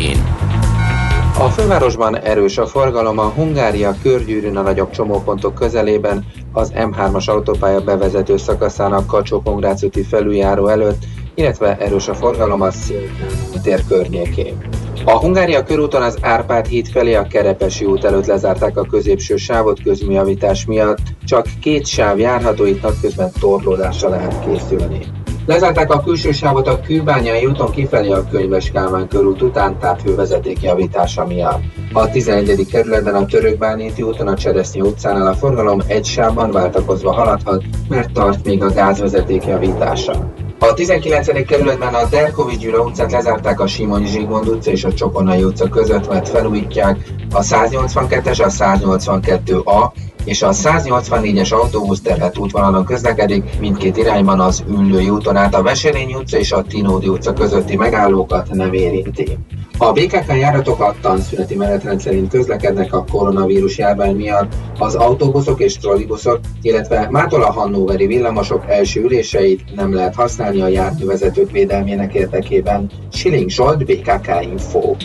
[1.39, 7.80] a fővárosban erős a forgalom a Hungária körgyűrűn a nagyobb csomópontok közelében, az M3-as autópálya
[7.80, 9.43] bevezető szakaszának kacsó
[9.84, 11.04] úti felüljáró előtt,
[11.36, 14.58] illetve erős a forgalom a Szilkán tér környékén.
[15.06, 19.84] A Hungária körúton az Árpád híd felé a Kerepesi út előtt lezárták a középső sávot
[19.84, 24.99] közműjavítás miatt, csak két sáv járható, itt napközben torlódásra lehet készülni.
[25.45, 31.25] Lezárták a külső sávot a Kőbányai úton kifelé a Könyves Kálmán körút után távhővezeték javítása
[31.25, 31.62] miatt.
[31.93, 32.67] A 11.
[32.71, 38.45] kerületben a Törökbányéti úton a Cseresznyi utcánál a forgalom egy sávban váltakozva haladhat, mert tart
[38.45, 40.34] még a gázvezeték javítása.
[40.60, 41.45] A 19.
[41.45, 46.10] kerületben a Derkovics Gyula utcát lezárták a Simony Zsigmond utca és a Csokonai utca között,
[46.10, 46.97] mert felújítják
[47.32, 49.91] a 182-es, a 182A
[50.23, 56.13] és a 184-es autóbusz terhet útvonalon közlekedik, mindkét irányban az Üllői úton át a Veselény
[56.13, 59.38] utca és a Tinódi utca közötti megállókat nem érinti.
[59.77, 64.53] A BKK járatok a tanszüneti menetrend szerint közlekednek a koronavírus járvány miatt.
[64.79, 70.67] Az autóbuszok és trollibuszok, illetve mától a Hannoveri villamosok első üléseit nem lehet használni a
[70.67, 72.89] járművezetők védelmének érdekében.
[73.12, 74.95] Siling Zsolt, BKK Info.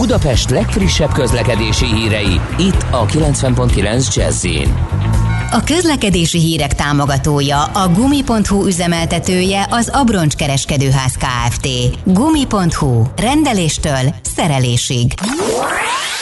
[0.00, 4.46] Budapest legfrissebb közlekedési hírei, itt a 90.9 jazz
[5.52, 11.68] a közlekedési hírek támogatója, a Gumi.hu üzemeltetője az Abroncs Kereskedőház Kft.
[12.04, 13.02] Gumi.hu.
[13.16, 15.12] Rendeléstől szerelésig.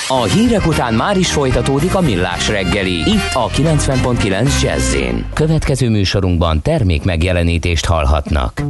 [0.08, 2.96] A hírek után már is folytatódik a millás reggeli.
[2.96, 4.96] Itt a 90.9 jazz
[5.34, 8.62] Következő műsorunkban termék megjelenítést hallhatnak.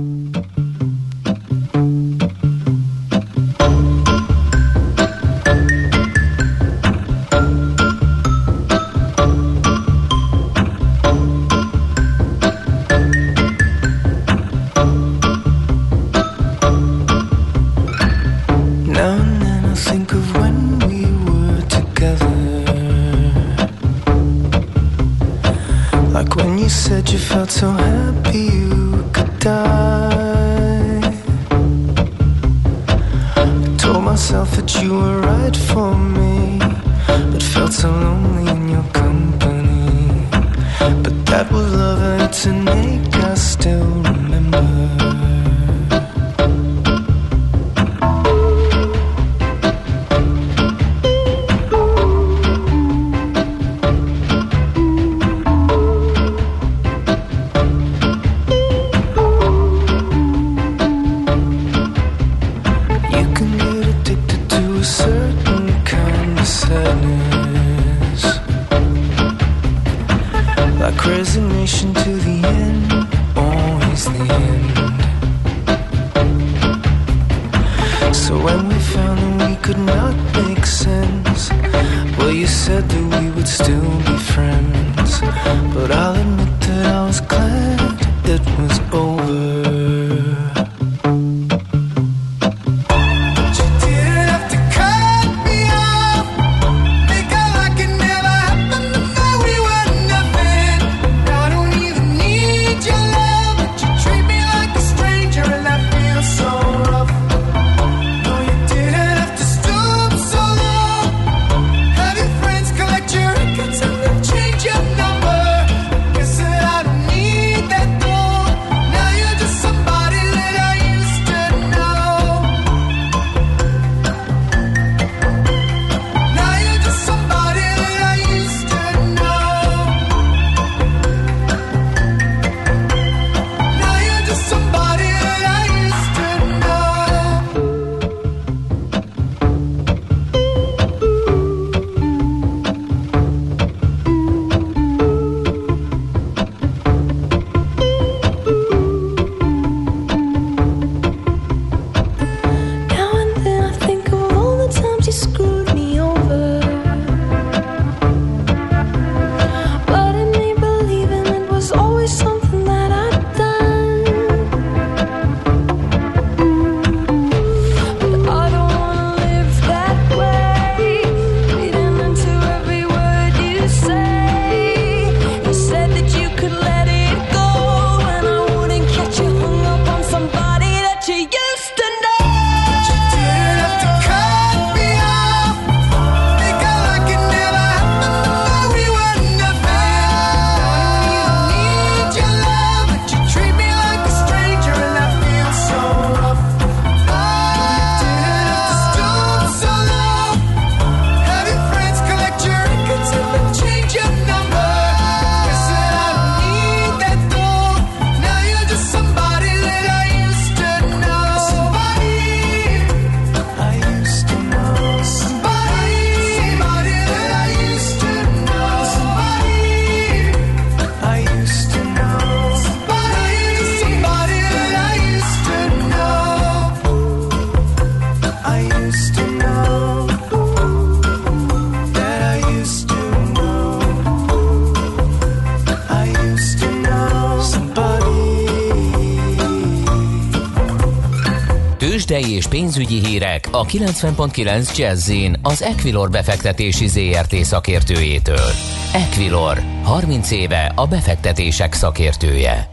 [243.51, 248.51] A 90.9 jazz az Equilor befektetési ZRT szakértőjétől.
[248.93, 252.69] Equilor, 30 éve a befektetések szakértője.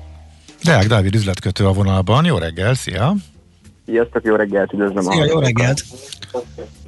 [0.64, 2.26] Deák Dávid üzletkötő a vonalban.
[2.26, 3.14] Jó reggel, szia!
[3.86, 5.84] Sziasztok, jó reggelt, üdvözlöm Szia, jó reggelt!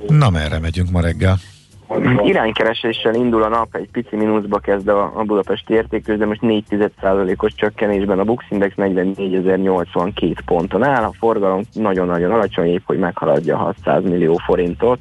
[0.08, 1.40] Na, merre megyünk ma reggel?
[2.24, 6.64] Iránykereséssel indul a nap, egy pici mínuszba kezd a, budapesti értékű, de most 4
[7.38, 13.58] os csökkenésben a Bux Index 44.082 ponton áll, a forgalom nagyon-nagyon alacsony, épp hogy meghaladja
[13.58, 15.00] 600 millió forintot.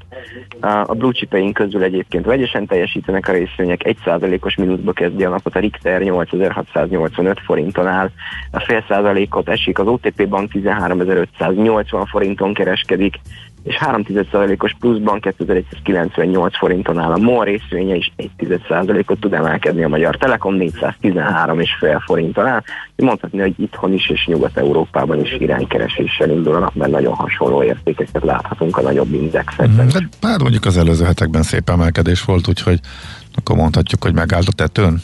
[0.61, 5.59] A blue chipeink közül egyébként vegyesen teljesítenek a részvények, 1%-os mínuszba kezdi a napot, a
[5.59, 8.11] Richter 8685 forinton áll,
[8.51, 13.15] a fél százalékot esik, az OTP Bank 13580 forinton kereskedik,
[13.67, 20.17] és 3,1%-os pluszban 2198 forinton áll a MOL részvénye, és 1,1%-ot tud emelkedni a Magyar
[20.17, 22.63] Telekom 413,5 forinton áll.
[22.97, 28.83] Mondhatni, hogy itthon is és Nyugat-Európában is iránykereséssel indulnak, mert nagyon hasonló értékeket láthatunk a
[28.83, 29.87] nagyobb indexekben.
[29.87, 29.89] Mm,
[30.21, 32.81] hát mondjuk az előző hetekben szép emelkedés volt, úgyhogy
[33.35, 35.03] akkor mondhatjuk, hogy megállt a tetőn.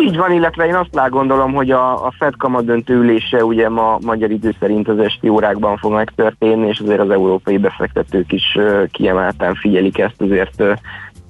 [0.00, 4.30] Így van, illetve én azt gondolom, hogy a, a Fed kamadöntő ülése ugye ma magyar
[4.30, 8.58] idő szerint az esti órákban fog megtörténni, és azért az európai befektetők is
[8.90, 10.62] kiemelten figyelik ezt, azért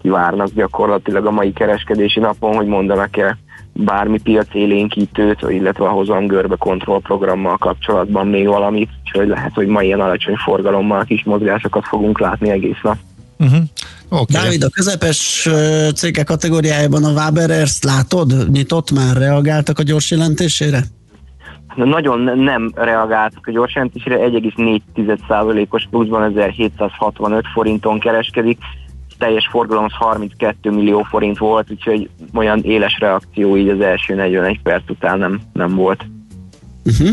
[0.03, 3.39] kivárnak gyakorlatilag a mai kereskedési napon, hogy mondanak-e
[3.73, 10.01] bármi piac élénkítőt, illetve a hozamgörbe kontrollprogrammal kapcsolatban még valamit, úgyhogy lehet, hogy ma ilyen
[10.01, 12.97] alacsony forgalommal kis mozgásokat fogunk látni egész nap.
[13.39, 13.61] Uh-huh.
[14.11, 14.43] Okay.
[14.43, 15.49] Dávid, a közepes
[15.95, 18.51] cégek kategóriájában a Waber ezt látod?
[18.51, 19.17] Nyitott már?
[19.17, 20.83] Reagáltak a gyors jelentésére?
[21.75, 28.59] Nagyon nem reagáltak a gyors jelentésére, 1,4%-os pluszban 1765 forinton kereskedik,
[29.19, 34.91] teljes forgalom 32 millió forint volt, úgyhogy olyan éles reakció így az első 41 perc
[34.91, 36.05] után nem, nem volt.
[36.85, 37.09] Uh-huh.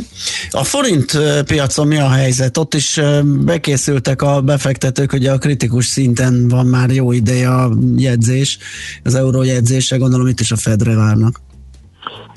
[0.52, 2.58] A forint piacon mi a helyzet?
[2.58, 8.58] Ott is bekészültek a befektetők, hogy a kritikus szinten van már jó ideje a jegyzés,
[9.04, 11.40] az euró jegyzése, gondolom itt is a Fedre várnak.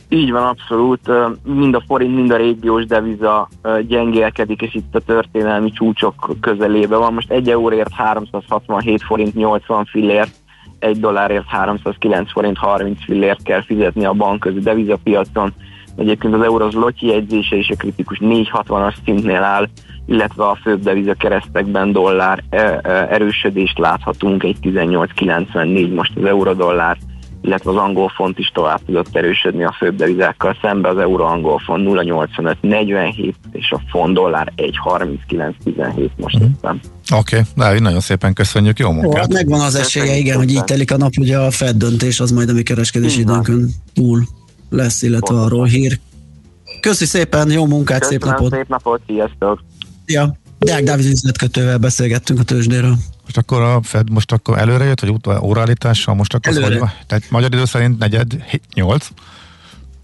[0.08, 1.10] Így van, abszolút.
[1.44, 3.48] Mind a forint, mind a régiós deviza
[3.88, 7.12] gyengélkedik, és itt a történelmi csúcsok közelébe van.
[7.12, 10.34] Most egy euróért 367 forint 80 fillért,
[10.78, 15.52] egy dollárért 309 forint 30 fillért kell fizetni a bankközi devizapiacon
[16.00, 19.68] Egyébként az euró zloty jegyzése is a kritikus 460-as szintnél áll,
[20.06, 26.96] illetve a főbb deviza keresztekben dollár e, e, erősödést láthatunk, egy 18,94 most az euró-dollár,
[27.42, 31.88] illetve az angol font is tovább tudott erősödni a főbb devizákkal szembe, az euró-angol font
[31.88, 36.44] 0,85-47 és a font dollár 1,39-17 most mm.
[37.12, 37.78] Oké, okay.
[37.78, 39.12] Nagyon szépen köszönjük, jó munkát!
[39.12, 42.20] Jó, hát megvan az esélye, igen, hogy így telik a nap, ugye a Fed döntés
[42.20, 44.22] az majd a mi kereskedési időnkön túl
[44.70, 45.44] lesz, illetve Pontosan.
[45.44, 45.98] arról hír.
[46.80, 48.52] Köszi szépen, jó munkát, Köszönöm, szép napot!
[48.52, 49.62] szép napot, sziasztok!
[50.06, 52.96] Ja, Deák Dávid üzletkötővel beszélgettünk a tőzsdéről.
[53.22, 56.14] Most akkor a Fed most akkor előre jött, vagy óraállítással?
[56.14, 56.78] Most akkor előre.
[56.78, 58.44] Hogy, tehát magyar idő szerint negyed
[58.74, 59.08] 8?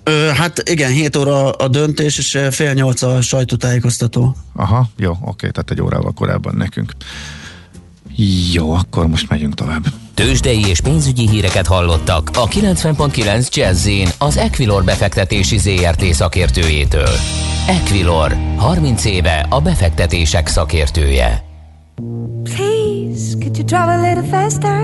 [0.03, 4.37] Ö, hát igen, 7 óra a döntés, és fél 8 a sajtótájékoztató.
[4.53, 6.93] Aha, jó, oké, tehát egy órával korábban nekünk.
[8.53, 9.87] Jó, akkor most megyünk tovább.
[10.17, 13.89] Tőzsdei és pénzügyi híreket hallottak a 90.9 jazz
[14.19, 17.09] az Equilor befektetési ZRT szakértőjétől.
[17.67, 21.45] Equilor, 30 éve a befektetések szakértője.
[22.43, 24.81] Please, could you drive a little faster?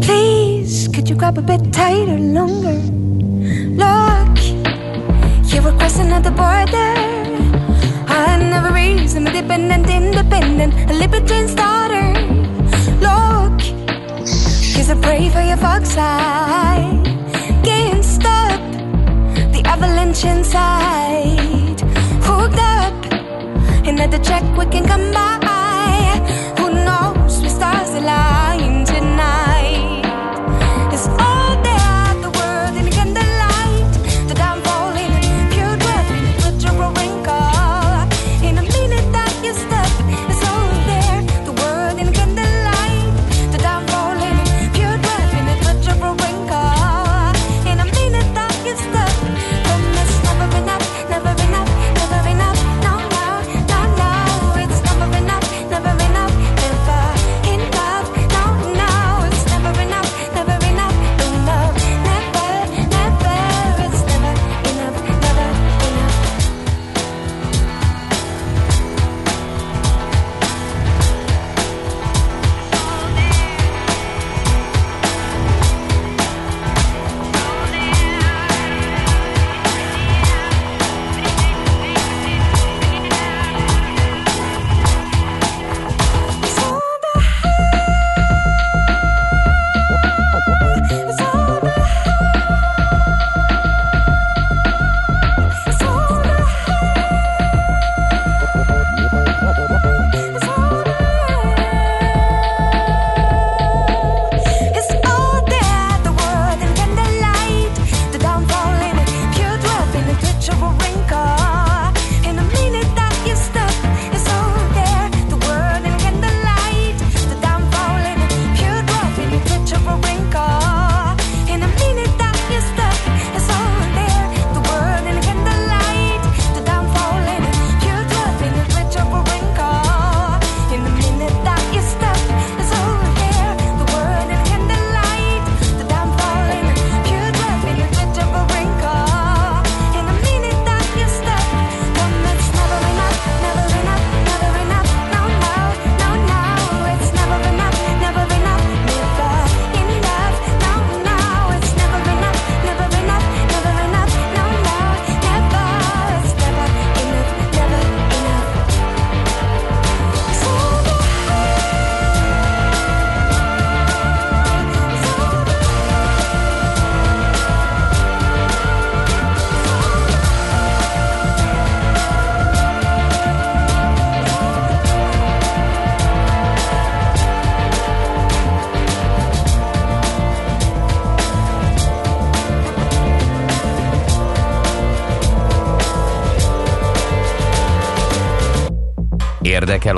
[0.00, 2.78] Please, could you grab a bit tighter, longer?
[3.76, 4.38] Look,
[5.52, 6.94] you were crossing at the border.
[8.08, 12.33] I never reason, independent, independent, a libertine's daughter.
[14.84, 17.06] Cause I pray for your fox side.
[17.64, 18.60] Can't stop
[19.50, 21.80] the avalanche inside.
[22.20, 23.12] Hooked up,
[23.86, 26.20] and at the check we can come by.
[26.58, 28.43] Who knows, we stars align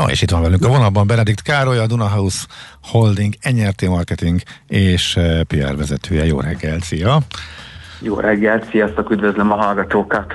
[0.00, 2.46] Na, és itt van velünk a vonalban Benedikt Károly, a Dunahouse
[2.82, 6.26] Holding NRT Marketing és eh, PR vezetője.
[6.26, 7.18] Jó reggelt, szia!
[8.00, 10.34] Jó reggelt, sziasztok, üdvözlöm a hallgatókat!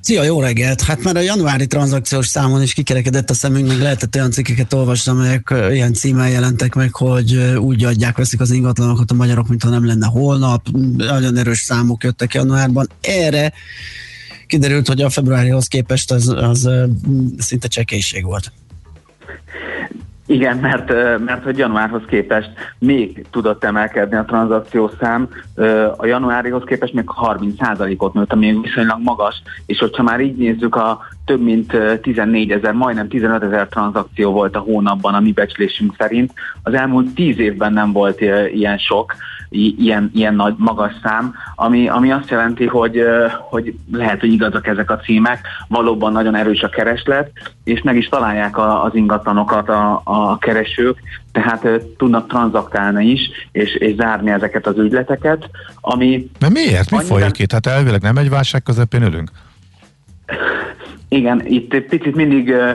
[0.00, 0.82] Szia, jó reggelt!
[0.82, 5.12] Hát már a januári tranzakciós számon is kikerekedett a szemünk, meg lehetett olyan cikkeket olvasni,
[5.12, 9.48] amelyek ö, ilyen címmel jelentek meg, hogy ö, úgy adják, veszik az ingatlanokat a magyarok,
[9.48, 10.66] mintha nem lenne holnap.
[10.96, 12.88] Nagyon erős számok jöttek januárban.
[13.00, 13.52] Erre
[14.46, 16.70] kiderült, hogy a februárihoz képest az, az
[17.38, 18.52] szinte csekélység volt.
[20.26, 26.62] Igen, mert, mert hogy januárhoz képest még tudott emelkedni a tranzakciós szám, ö, a januárihoz
[26.66, 31.74] képest még 30%-ot nőtt, ami viszonylag magas, és hogyha már így nézzük, a több mint
[31.74, 36.32] ö, 14 ezer, majdnem 15 ezer tranzakció volt a hónapban a mi becslésünk szerint.
[36.62, 38.20] Az elmúlt 10 évben nem volt
[38.54, 39.14] ilyen sok,
[39.48, 43.02] ilyen, ilyen nagy, magas szám, ami, ami azt jelenti, hogy,
[43.40, 47.30] hogy lehet, hogy igazak ezek a címek, valóban nagyon erős a kereslet,
[47.64, 50.98] és meg is találják a, az ingatlanokat a, a keresők,
[51.32, 53.20] tehát tudnak tranzaktálni is,
[53.52, 55.50] és, és zárni ezeket az ügyleteket,
[55.80, 56.90] ami De miért?
[56.90, 57.52] Mi folyik itt?
[57.52, 59.30] Hát elvileg nem egy válság közepén ülünk?
[61.08, 62.70] Igen, itt egy picit mindig ö,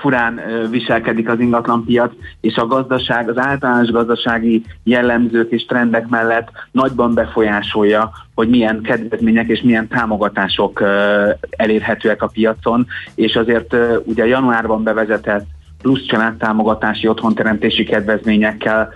[0.00, 6.48] furán ö, viselkedik az ingatlanpiac, és a gazdaság, az általános gazdasági jellemzők és trendek mellett
[6.70, 13.96] nagyban befolyásolja, hogy milyen kedvezmények és milyen támogatások ö, elérhetőek a piacon, és azért ö,
[14.04, 15.46] ugye januárban bevezetett
[15.82, 18.92] plusz családtámogatási otthonteremtési kedvezményekkel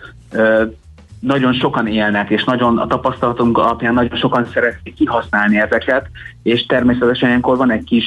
[1.20, 6.06] nagyon sokan élnek, és nagyon a tapasztalatunk alapján nagyon sokan szeretnék kihasználni ezeket,
[6.42, 8.04] és természetesen ilyenkor van egy kis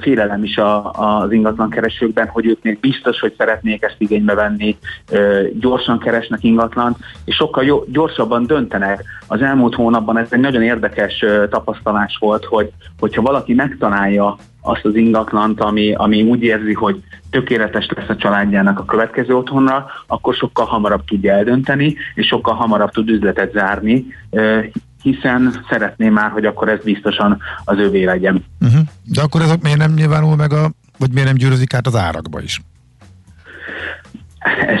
[0.00, 4.76] félelem is a, az ingatlan keresőkben, hogy ők még biztos, hogy szeretnék ezt igénybe venni,
[5.52, 9.04] gyorsan keresnek ingatlan, és sokkal jó, gyorsabban döntenek.
[9.26, 14.36] Az elmúlt hónapban ez egy nagyon érdekes tapasztalás volt, hogy hogyha valaki megtalálja
[14.68, 19.86] azt az ingatlant, ami, ami úgy érzi, hogy tökéletes lesz a családjának a következő otthonra,
[20.06, 24.06] akkor sokkal hamarabb tudja eldönteni, és sokkal hamarabb tud üzletet zárni,
[25.02, 28.44] hiszen szeretné már, hogy akkor ez biztosan az övé legyen.
[28.60, 28.80] Uh-huh.
[29.04, 32.40] De akkor ez miért nem nyilvánul meg a, vagy miért nem gyűrűzik át az árakba
[32.40, 32.60] is?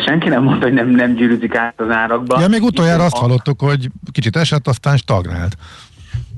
[0.06, 2.40] Senki nem mondta, hogy nem, nem gyűrűzik át az árakba.
[2.40, 5.56] Ja, még utoljára azt hallottuk, hogy kicsit esett, aztán stagnált.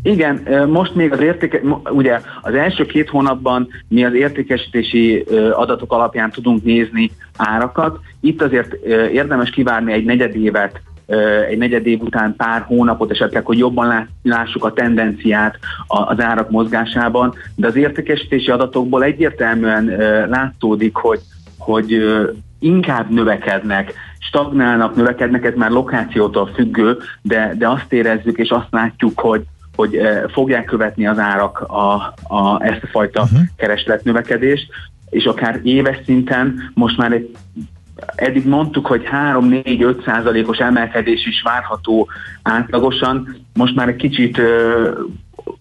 [0.03, 6.31] Igen, most még az értéke, ugye az első két hónapban mi az értékesítési adatok alapján
[6.31, 7.99] tudunk nézni árakat.
[8.21, 8.73] Itt azért
[9.13, 14.09] érdemes kivárni egy negyedévet, ö, egy negyed év után pár hónapot esetleg, hogy jobban lá-
[14.23, 19.85] lássuk a tendenciát az árak mozgásában, de az értékesítési adatokból egyértelműen
[20.29, 21.21] látszódik, hogy,
[21.59, 22.03] hogy
[22.59, 29.21] inkább növekednek, stagnálnak, növekednek, ez már lokációtól függő, de, de azt érezzük és azt látjuk,
[29.21, 29.43] hogy,
[29.77, 31.95] hogy eh, fogják követni az árak a,
[32.35, 33.41] a, ezt a fajta uh-huh.
[33.57, 34.67] keresletnövekedést,
[35.11, 37.37] és akár éves szinten most már egy
[38.15, 42.09] eddig mondtuk, hogy 3-4-5 százalékos emelkedés is várható
[42.43, 44.91] átlagosan, most már egy kicsit ö,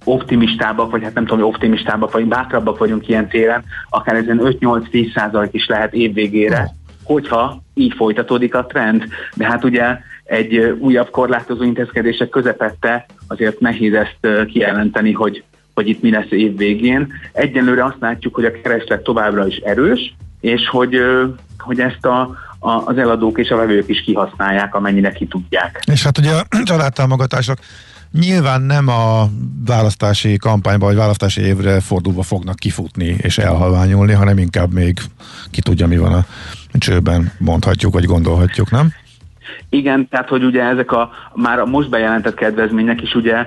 [0.03, 5.53] optimistábbak, vagy hát nem tudom, optimistábbak, vagy bátrabbak vagyunk ilyen téren, akár ezen 5-8-10 százalék
[5.53, 6.69] is lehet évvégére,
[7.03, 9.03] hogyha így folytatódik a trend.
[9.35, 9.97] De hát ugye
[10.29, 16.57] egy újabb korlátozó intézkedések közepette azért nehéz ezt kijelenteni, hogy, hogy itt mi lesz év
[16.57, 17.13] végén.
[17.31, 20.99] Egyenlőre azt látjuk, hogy a kereslet továbbra is erős, és hogy,
[21.57, 22.19] hogy ezt a,
[22.59, 25.83] a, az eladók és a vevők is kihasználják, amennyire ki tudják.
[25.91, 27.57] És hát ugye a családtámogatások
[28.11, 29.29] nyilván nem a
[29.65, 34.99] választási kampányba vagy választási évre fordulva fognak kifutni és elhalványulni, hanem inkább még
[35.51, 36.25] ki tudja, mi van a
[36.77, 38.93] csőben, mondhatjuk, vagy gondolhatjuk, nem?
[39.69, 43.45] Igen, tehát hogy ugye ezek a már a most bejelentett kedvezmények is ugye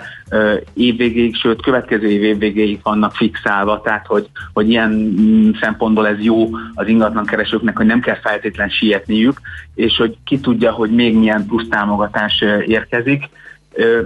[0.75, 6.49] évvégéig, sőt következő év évvégéig vannak fixálva, tehát hogy, hogy ilyen mm, szempontból ez jó
[6.75, 9.41] az ingatlan keresőknek, hogy nem kell feltétlen sietniük,
[9.75, 13.29] és hogy ki tudja, hogy még milyen plusz támogatás érkezik.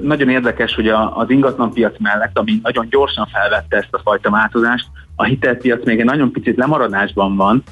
[0.00, 4.86] Nagyon érdekes, hogy az ingatlanpiac mellett, ami nagyon gyorsan felvette ezt a fajta változást,
[5.16, 7.62] a hitelpiac még egy nagyon picit lemaradásban van,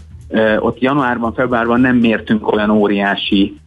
[0.58, 3.60] ott januárban, februárban nem mértünk olyan óriási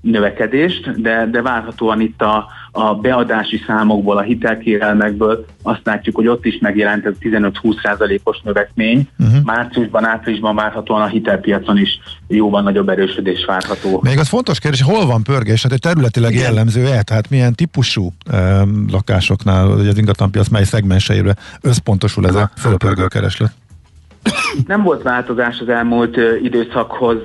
[0.00, 6.44] növekedést, de, de várhatóan itt a, a beadási számokból, a hitelkérelmekből azt látjuk, hogy ott
[6.44, 9.08] is megjelent ez 15-20%-os növekmény.
[9.18, 9.44] Uh-huh.
[9.44, 14.00] Márciusban, áprilisban várhatóan a hitelpiacon is jóval nagyobb erősödés várható.
[14.04, 15.62] Még az fontos kérdés, hol van pörgés?
[15.62, 16.42] Hát területileg Igen.
[16.42, 17.02] jellemző-e?
[17.02, 23.52] Tehát milyen típusú um, lakásoknál, vagy az ingatlanpiac mely szegmenseire összpontosul ez a fölpörgő kereslet?
[24.66, 27.18] Nem volt változás az elmúlt időszakhoz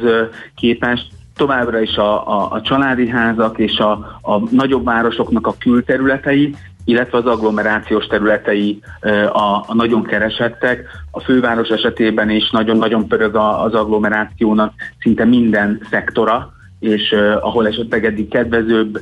[0.55, 6.55] képest továbbra is a, a, a családi házak és a, a nagyobb városoknak a külterületei,
[6.85, 8.79] illetve az agglomerációs területei
[9.33, 10.87] a, a nagyon keresettek.
[11.11, 18.29] A főváros esetében is nagyon-nagyon pörög az agglomerációnak szinte minden szektora, és ahol esetleg eddig
[18.29, 18.99] kedvezőbb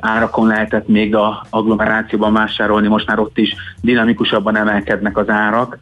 [0.00, 5.78] árakon lehetett még a agglomerációban vásárolni, most már ott is dinamikusabban emelkednek az árak,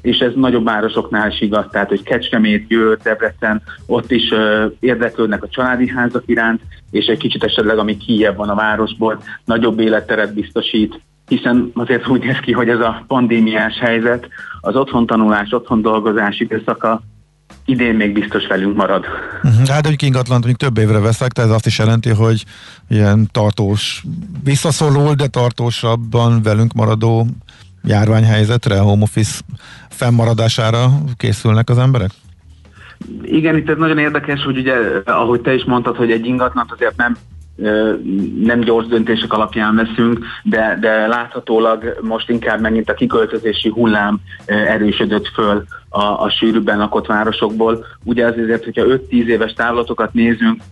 [0.00, 4.32] és ez nagyobb városoknál is igaz, tehát hogy Kecskemét, Győr, Debrecen, ott is
[4.80, 9.78] érdeklődnek a családi házak iránt, és egy kicsit esetleg, ami kijebb van a városból, nagyobb
[9.78, 14.28] életteret biztosít, hiszen azért úgy néz ki, hogy ez a pandémiás helyzet,
[14.60, 17.00] az otthon tanulás, otthon dolgozás időszaka
[17.66, 19.04] idén még biztos velünk marad.
[19.42, 19.68] Uh-huh.
[19.68, 22.44] Hát, hogy ingatlant még több évre veszek, tehát ez azt is jelenti, hogy
[22.88, 24.04] ilyen tartós,
[24.44, 27.26] visszaszorul, de tartósabban velünk maradó
[27.84, 29.40] járványhelyzetre, home office
[29.88, 32.10] fennmaradására készülnek az emberek?
[33.22, 36.96] Igen, itt ez nagyon érdekes, hogy ugye, ahogy te is mondtad, hogy egy ingatlant azért
[36.96, 37.16] nem
[38.40, 45.28] nem gyors döntések alapján veszünk, de, de láthatólag most inkább megint a kiköltözési hullám erősödött
[45.28, 47.84] föl a, a sűrűbben lakott városokból.
[48.04, 50.62] Ugye azért, hogyha 5-10 éves távlatokat nézünk,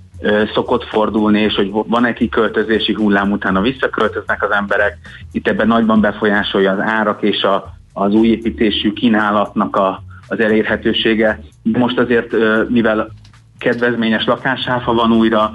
[0.54, 4.98] szokott fordulni, és hogy van-e kiköltözési hullám, utána visszaköltöznek az emberek.
[5.32, 11.40] Itt ebben nagyban befolyásolja az árak és a, az új építésű kínálatnak a, az elérhetősége.
[11.62, 12.34] Most azért,
[12.68, 13.10] mivel
[13.58, 15.52] kedvezményes lakásáfa van újra,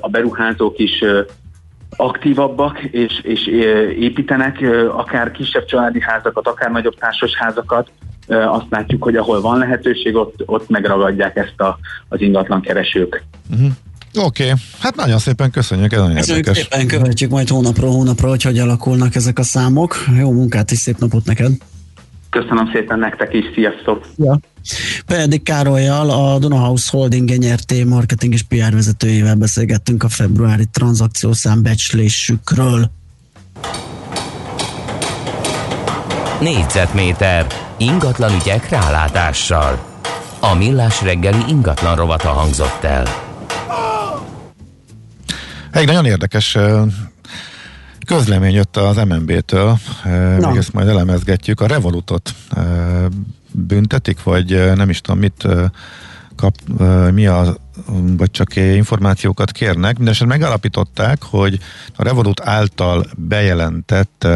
[0.00, 1.04] a beruházók is
[1.96, 3.46] aktívabbak, és, és
[3.98, 4.64] építenek
[4.96, 7.90] akár kisebb családi házakat, akár nagyobb társasházakat,
[8.28, 11.78] azt látjuk, hogy ahol van lehetőség, ott, ott megragadják ezt a,
[12.08, 13.24] az ingatlan keresők.
[13.50, 13.70] Uh-huh.
[14.14, 14.54] Oké, okay.
[14.80, 16.68] hát nagyon szépen köszönjük, ez nagyon Köszönjük érdekes.
[16.70, 19.96] szépen, követjük majd hónapról hónapra, hogy hogy alakulnak ezek a számok.
[20.18, 21.52] Jó munkát és szép napot neked!
[22.30, 24.06] Köszönöm szépen nektek is, sziasztok!
[24.16, 24.38] Ja.
[25.06, 32.90] Pedig Károlyjal, a Dunahouse Holding NRT marketing és PR vezetőjével beszélgettünk a februári tranzakciószám becslésükről.
[36.40, 37.46] Négyzetméter
[37.76, 39.84] ingatlan ügyek rálátással.
[40.40, 43.06] A millás reggeli ingatlan rovata hangzott el.
[45.70, 46.56] Egy nagyon érdekes
[48.06, 49.78] közlemény jött az MNB-től,
[50.38, 51.60] még ezt majd elemezgetjük.
[51.60, 52.34] A Revolutot
[53.56, 55.46] büntetik, vagy nem is tudom mit
[56.36, 56.54] kap,
[57.12, 57.56] mi a,
[58.16, 59.96] vagy csak információkat kérnek.
[59.96, 61.58] Mindenesetre megállapították, hogy
[61.96, 64.26] a Revolut által bejelentett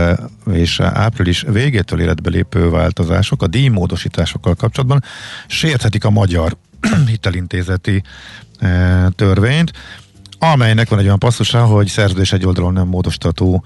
[0.52, 5.02] és április végétől életbe lépő változások a díjmódosításokkal kapcsolatban
[5.46, 6.56] sérthetik a magyar
[7.06, 8.02] hitelintézeti
[9.16, 9.72] törvényt,
[10.38, 13.64] amelynek van egy olyan passzusa, hogy szerződés egy oldalon nem módosítató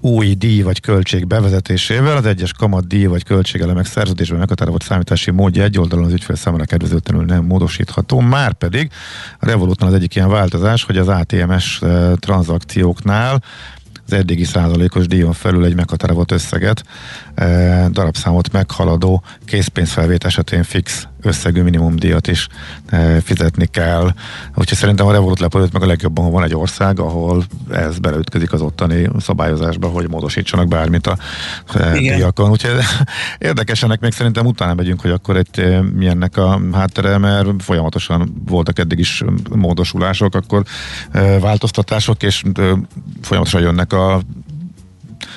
[0.00, 5.62] új díj vagy költség bevezetésével az egyes kamat díj vagy költségelemek szerződésben meghatározott számítási módja
[5.62, 8.20] egy oldalon az ügyfél számára kedvezőtlenül nem módosítható.
[8.20, 8.90] Már pedig
[9.38, 13.42] a Revolutnál az egyik ilyen változás, hogy az ATMS eh, tranzakcióknál
[14.10, 16.82] az eddigi százalékos díjon felül egy meghatározott összeget,
[17.34, 22.46] e, darabszámot meghaladó készpénzfelvét esetén fix összegű minimumdíjat is
[22.86, 24.12] e, fizetni kell.
[24.54, 28.52] Úgyhogy szerintem a Revolut lepődött meg a legjobban, ha van egy ország, ahol ez beleütközik
[28.52, 31.18] az ottani szabályozásba, hogy módosítsanak bármit a
[31.74, 32.50] e, díjakon.
[32.50, 32.72] Úgyhogy
[33.38, 38.42] érdekes ennek még szerintem utána megyünk, hogy akkor egy e, milyennek a háttere, mert folyamatosan
[38.46, 40.62] voltak eddig is módosulások, akkor
[41.40, 42.42] változtatások, és
[43.22, 44.20] folyamatosan jönnek a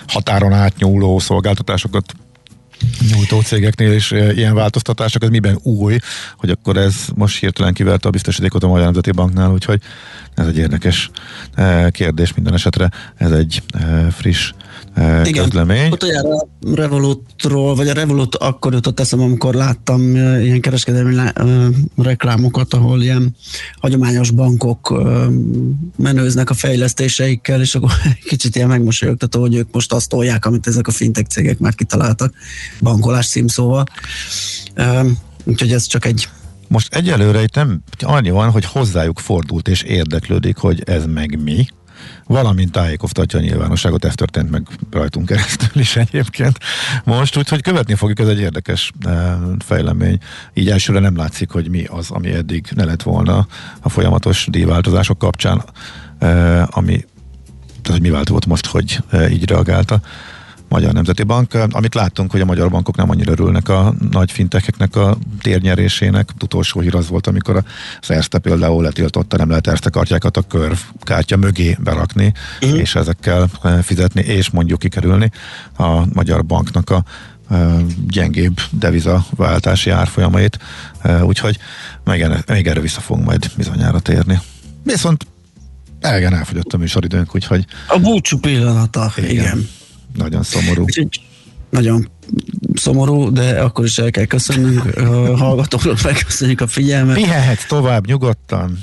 [0.08, 2.14] határon átnyúló szolgáltatásokat
[3.12, 5.98] nyújtó cégeknél is eh, ilyen változtatások, ez miben új,
[6.36, 9.82] hogy akkor ez most hirtelen kiverte a biztosítékot a Magyar Nemzeti Banknál, úgyhogy
[10.36, 11.10] ez egy érdekes
[11.56, 14.54] eh, kérdés minden esetre, ez egy eh, friss
[14.98, 15.92] igen, közlemény.
[15.92, 21.30] Utoljára a Revolutról, vagy a Revolut akkor jutott eszem, amikor láttam ilyen kereskedelmi
[21.96, 23.36] reklámokat, ahol ilyen
[23.80, 25.04] hagyományos bankok
[25.98, 27.92] menőznek a fejlesztéseikkel, és akkor
[28.30, 32.34] kicsit ilyen megmosolyogtató, hogy ők most azt tolják, amit ezek a fintech cégek már kitaláltak,
[32.82, 33.84] bankolás címszóval.
[35.44, 36.28] Úgyhogy ez csak egy
[36.68, 41.66] most egyelőre itt nem annyi van, hogy hozzájuk fordult és érdeklődik, hogy ez meg mi,
[42.26, 46.58] valamint tájékoztatja a nyilvánosságot, ez történt meg rajtunk keresztül is egyébként
[47.04, 50.18] most, úgyhogy követni fogjuk, ez egy érdekes eh, fejlemény.
[50.54, 53.48] Így elsőre nem látszik, hogy mi az, ami eddig ne lett volna
[53.82, 55.64] a folyamatos díjváltozások kapcsán,
[56.20, 57.06] eh, ami
[57.82, 60.02] tehát, hogy mi változott most, hogy eh, így reagálta
[60.74, 61.54] Magyar Nemzeti Bank.
[61.72, 66.30] Amit láttunk, hogy a magyar bankok nem annyira örülnek a nagy fintekeknek a térnyerésének.
[66.42, 67.64] Utolsó hír az volt, amikor
[68.02, 72.80] az Erste például letiltotta, nem lehet Erste kártyákat a körv kártya mögé berakni, uh-huh.
[72.80, 73.50] és ezekkel
[73.82, 75.32] fizetni, és mondjuk kikerülni
[75.78, 77.04] a magyar banknak a
[78.08, 80.60] gyengébb devizaváltási árfolyamait,
[81.22, 81.58] úgyhogy
[82.04, 84.40] még, még erre vissza fogunk majd bizonyára térni.
[84.84, 85.28] Viszont
[86.00, 87.66] elgen elfogyott a műsoridőnk, úgyhogy...
[87.88, 89.30] A búcsú pillanata, igen.
[89.30, 89.68] igen.
[90.14, 90.86] Nagyon szomorú.
[91.70, 92.10] Nagyon
[92.74, 97.16] szomorú, de akkor is el kell köszönnünk a hallgatóknak, megköszönjük a figyelmet.
[97.16, 98.80] Pihenhetsz tovább nyugodtan.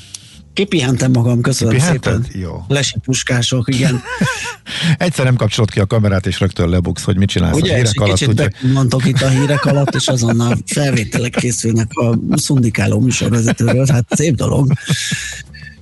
[0.53, 2.25] Kipihentem magam, köszönöm Kipihented?
[2.25, 2.41] szépen.
[2.41, 2.65] Jó.
[2.69, 4.03] Lesi puskások, igen.
[4.99, 8.01] Egyszer nem kapcsolod ki a kamerát, és rögtön lebuksz, hogy mit csinálsz ugye, a hírek
[8.01, 8.13] alatt.
[8.13, 8.49] Kicsit ugye...
[8.73, 14.73] mondtok itt a hírek alatt, és azonnal felvételek készülnek a szundikáló műsorvezetőről, hát szép dolog.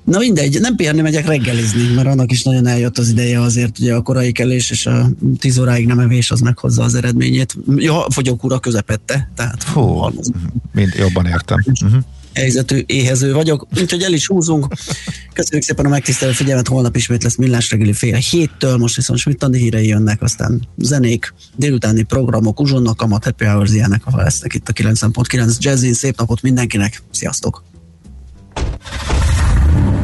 [0.09, 3.94] Na mindegy, nem pihenni megyek reggelizni, mert annak is nagyon eljött az ideje azért, ugye
[3.94, 7.56] a korai kelés és a 10 óráig nem evés az meghozza az eredményét.
[7.76, 10.11] Ja, fogyókúra közepette, tehát Fú,
[10.72, 11.64] mind jobban értem.
[11.82, 12.02] Uh-huh
[12.38, 14.66] helyzetű, éhező vagyok, úgyhogy el is húzunk.
[15.32, 19.59] Köszönjük szépen a megtisztelő figyelmet, holnap ismét lesz millás reggeli fél héttől, most viszont Smittandi
[19.59, 24.72] hírei jönnek, aztán zenék, délutáni programok, uzsonnak, kamat, happy hours ilyenek, ha lesznek itt a
[24.72, 25.94] 9.9 Jazzin.
[25.94, 27.62] Szép napot mindenkinek, sziasztok!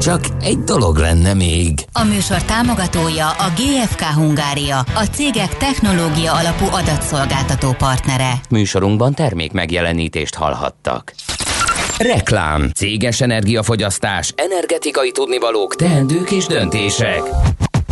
[0.00, 1.84] Csak egy dolog lenne még.
[1.92, 8.32] A műsor támogatója a GFK Hungária, a cégek technológia alapú adatszolgáltató partnere.
[8.50, 11.12] Műsorunkban termék megjelenítést hallhattak.
[11.98, 17.22] Reklám, céges energiafogyasztás, energetikai tudnivalók, teendők és döntések.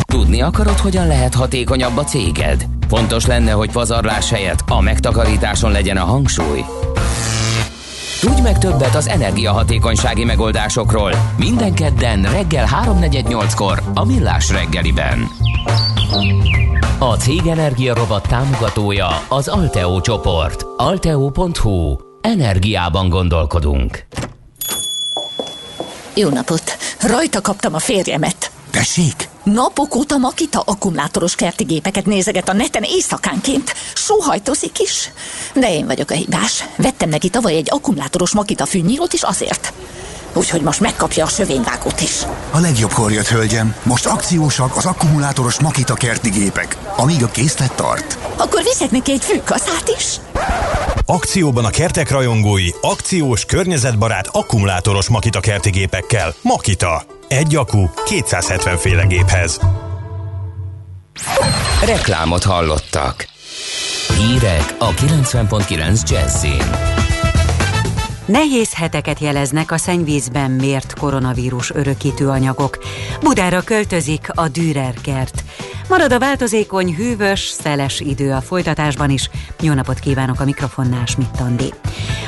[0.06, 2.66] Tudni akarod, hogyan lehet hatékonyabb a céged?
[2.88, 6.64] Fontos lenne, hogy pazarlás helyett a megtakarításon legyen a hangsúly.
[8.20, 15.26] Tudj meg többet az energiahatékonysági megoldásokról minden kedden reggel 3.48-kor a Millás reggeliben.
[16.98, 20.64] A Cég Energia Robot támogatója az Alteo csoport.
[20.76, 21.96] Alteo.hu.
[22.20, 24.06] Energiában gondolkodunk.
[26.14, 26.76] Jó napot!
[27.00, 28.57] Rajta kaptam a férjemet.
[28.78, 29.28] Tessék?
[29.42, 33.74] Napok óta Makita akkumulátoros kerti gépeket nézeget a neten éjszakánként.
[33.94, 35.12] Sóhajtozik is.
[35.54, 36.64] De én vagyok a hibás.
[36.76, 39.72] Vettem neki tavaly egy akkumulátoros Makita fűnyírót is azért.
[40.32, 42.12] Úgyhogy most megkapja a sövényvágót is.
[42.50, 43.74] A legjobbkor jött, hölgyem.
[43.82, 48.18] Most akciósak az akkumulátoros Makita kerti gépek, amíg a készlet tart.
[48.36, 50.20] Akkor viszek neki egy fűkaszát is.
[51.06, 56.34] Akcióban a kertek rajongói, akciós, környezetbarát, akkumulátoros Makita kerti gépekkel.
[56.42, 57.16] Makita.
[57.28, 59.60] Egy akku 270 féle géphez.
[61.84, 63.28] Reklámot hallottak.
[64.16, 66.62] Hírek a 90.9 Jazzin.
[68.26, 72.78] Nehéz heteket jeleznek a szennyvízben mért koronavírus örökítő anyagok.
[73.20, 75.44] Budára költözik a Dürer kert.
[75.88, 79.30] Marad a változékony, hűvös, szeles idő a folytatásban is.
[79.60, 81.72] Jó napot kívánok a mikrofonnál, Schmidt Andi.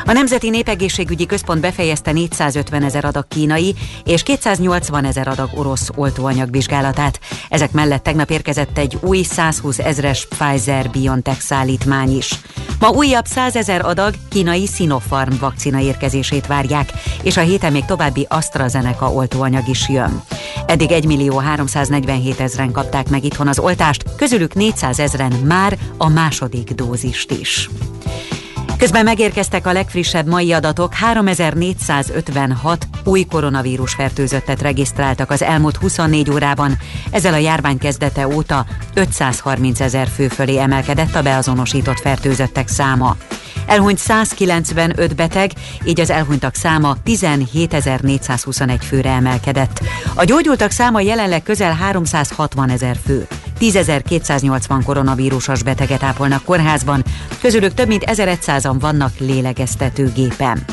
[0.04, 6.50] A Nemzeti Népegészségügyi Központ befejezte 450 ezer adag kínai és 280 ezer adag orosz oltóanyag
[6.50, 7.20] vizsgálatát.
[7.48, 12.40] Ezek mellett tegnap érkezett egy új 120 ezres Pfizer-BioNTech szállítmány is.
[12.78, 16.92] Ma újabb 100 ezer adag kínai Sinopharm vakcina érkezését várják,
[17.22, 20.22] és a héten még további AstraZeneca oltóanyag is jön.
[20.66, 26.08] Eddig 1 millió 347 ezeren kapták meg itthon az oltást, közülük 400 ezeren már a
[26.08, 27.68] második dózist is.
[28.80, 36.78] Közben megérkeztek a legfrissebb mai adatok, 3456 új koronavírus fertőzöttet regisztráltak az elmúlt 24 órában.
[37.10, 43.16] Ezzel a járvány kezdete óta 530 ezer fő fölé emelkedett a beazonosított fertőzöttek száma.
[43.66, 45.50] Elhunyt 195 beteg,
[45.84, 49.80] így az elhunytak száma 17.421 főre emelkedett.
[50.14, 53.26] A gyógyultak száma jelenleg közel 360 ezer fő.
[53.60, 57.04] 10.280 koronavírusos beteget ápolnak kórházban,
[57.40, 60.64] közülük több mint 1100-an vannak lélegeztetőgépen.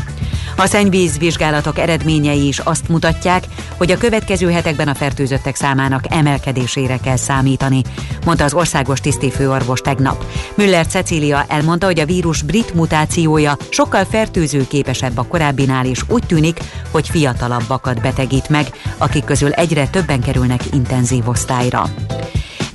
[0.60, 3.44] A szennyvíz vizsgálatok eredményei is azt mutatják,
[3.78, 7.82] hogy a következő hetekben a fertőzöttek számának emelkedésére kell számítani,
[8.26, 10.26] mondta az országos tisztifőorvos tegnap.
[10.56, 16.60] Müller Cecília elmondta, hogy a vírus brit mutációja sokkal fertőzőképesebb a korábbinál, és úgy tűnik,
[16.92, 18.68] hogy fiatalabbakat betegít meg,
[18.98, 21.90] akik közül egyre többen kerülnek intenzív osztályra.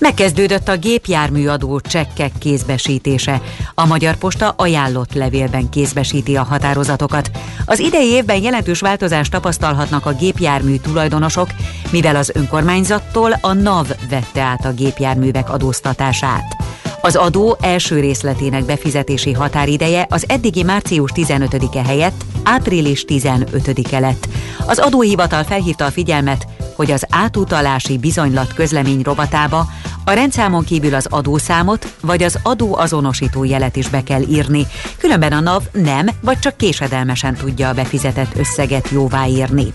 [0.02, 3.42] Megkezdődött a gépjárműadó csekkek kézbesítése.
[3.74, 7.30] A Magyar Posta ajánlott levélben kézbesíti a határozatokat.
[7.66, 11.48] Az idei évben jelentős változást tapasztalhatnak a gépjármű tulajdonosok,
[11.90, 16.56] mivel az önkormányzattól a NAV vette át a gépjárművek adóztatását.
[17.00, 24.28] Az adó első részletének befizetési határideje az eddigi március 15-e helyett április 15-e lett.
[24.66, 26.46] Az adóhivatal felhívta a figyelmet,
[26.76, 29.66] hogy az átutalási bizonylat közlemény rovatába
[30.04, 34.66] a rendszámon kívül az adószámot vagy az adóazonosító jelet is be kell írni,
[34.98, 39.72] különben a NAV nem vagy csak késedelmesen tudja a befizetett összeget jóváírni.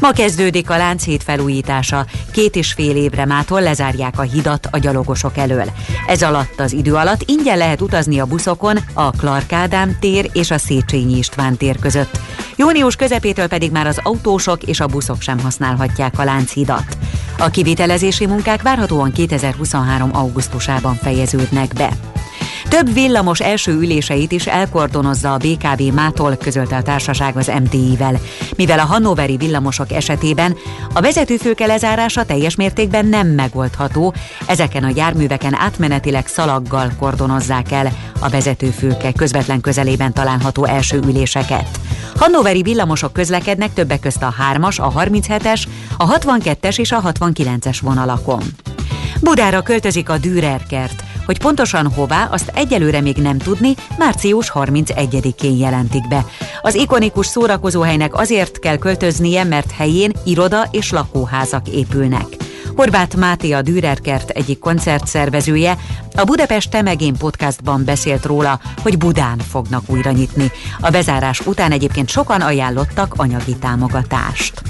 [0.00, 2.06] Ma kezdődik a Lánchíd felújítása.
[2.32, 5.70] Két és fél évre mától lezárják a hidat a gyalogosok elől.
[6.06, 10.50] Ez alatt az idő alatt ingyen lehet utazni a buszokon a Clark Ádám tér és
[10.50, 12.20] a Széchenyi István tér között.
[12.56, 16.96] Június közepétől pedig már az autósok és a buszok sem használhatják a Lánchidat.
[17.38, 20.10] A kivitelezési munkák várhatóan 2023.
[20.12, 22.15] augusztusában fejeződnek be.
[22.68, 28.20] Több villamos első üléseit is elkordonozza a BKV mától, közölte a társaság az MTI-vel.
[28.56, 30.56] Mivel a hannoveri villamosok esetében
[30.92, 34.14] a vezetőfőke lezárása teljes mértékben nem megoldható,
[34.46, 41.68] ezeken a járműveken átmenetileg szalaggal kordonozzák el a vezetőfőke közvetlen közelében található első üléseket.
[42.16, 45.62] Hannoveri villamosok közlekednek többek közt a 3-as, a 37-es,
[45.96, 48.42] a 62-es és a 69-es vonalakon.
[49.20, 51.04] Budára költözik a Dürer kert.
[51.26, 56.24] Hogy pontosan hová, azt egyelőre még nem tudni, március 31-én jelentik be.
[56.62, 62.26] Az ikonikus szórakozóhelynek azért kell költöznie, mert helyén iroda és lakóházak épülnek.
[62.76, 65.76] Horváth Máté a Dürerkert egyik koncertszervezője
[66.16, 70.50] a Budapest Temegén podcastban beszélt róla, hogy Budán fognak újra nyitni.
[70.80, 74.62] A bezárás után egyébként sokan ajánlottak anyagi támogatást.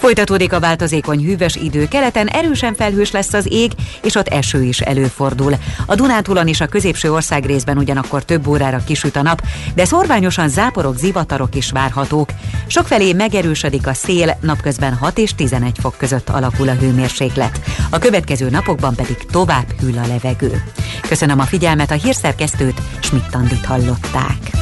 [0.00, 3.72] Folytatódik a változékony hűvös idő, keleten erősen felhős lesz az ég,
[4.02, 5.54] és ott eső is előfordul.
[5.86, 9.42] A Dunántúlon és a középső ország részben ugyanakkor több órára kisüt a nap,
[9.74, 12.28] de szorványosan záporok, zivatarok is várhatók.
[12.66, 17.60] Sokfelé megerősödik a szél, napközben 6 és 11 fok között alakul a hőmérséklet.
[17.90, 20.62] A következő napokban pedig tovább hűl a levegő.
[21.08, 24.59] Köszönöm a figyelmet, a hírszerkesztőt, Schmidt-Tandit hallották.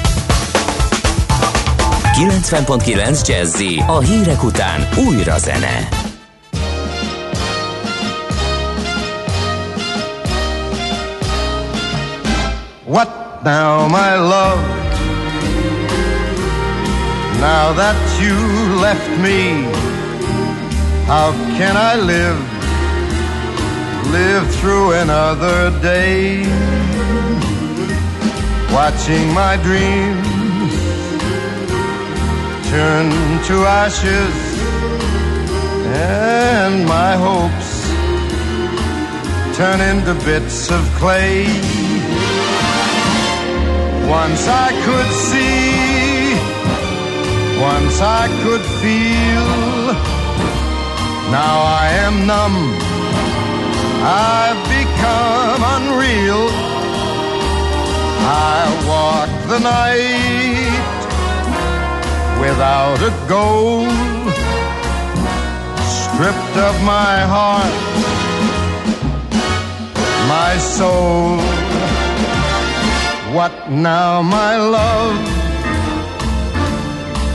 [2.18, 5.88] 90.9 Jazzy a hírek után újra zene.
[12.86, 13.08] What
[13.44, 14.58] now, my love?
[17.40, 18.34] Now that you
[18.80, 19.70] left me,
[21.06, 22.40] how can I live?
[24.10, 26.42] Live through another day,
[28.72, 30.27] watching my dreams
[32.70, 33.08] turn
[33.44, 34.36] to ashes
[35.88, 37.70] and my hopes
[39.56, 41.46] turn into bits of clay.
[44.06, 46.34] Once I could see,
[47.72, 49.48] once I could feel,
[51.32, 52.58] now I am numb.
[54.04, 56.44] I've become unreal.
[58.50, 58.60] I
[58.90, 61.07] walk the night
[62.40, 63.84] without a goal,
[65.98, 67.74] stripped of my heart,
[70.28, 71.38] my soul.
[73.34, 75.18] What now, my love?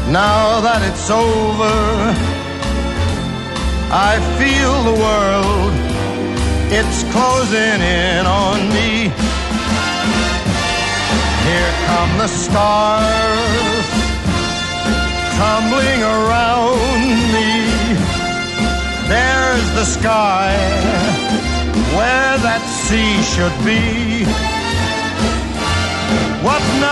[0.10, 1.76] Now that it's over,
[3.92, 5.74] I feel the world,
[6.80, 9.12] it's closing in on me.
[11.46, 14.03] Here come the stars
[15.38, 17.04] tumbling around
[17.34, 17.50] me.
[19.08, 20.54] There's the sky
[21.98, 24.26] where that sea should be.
[26.46, 26.84] What now?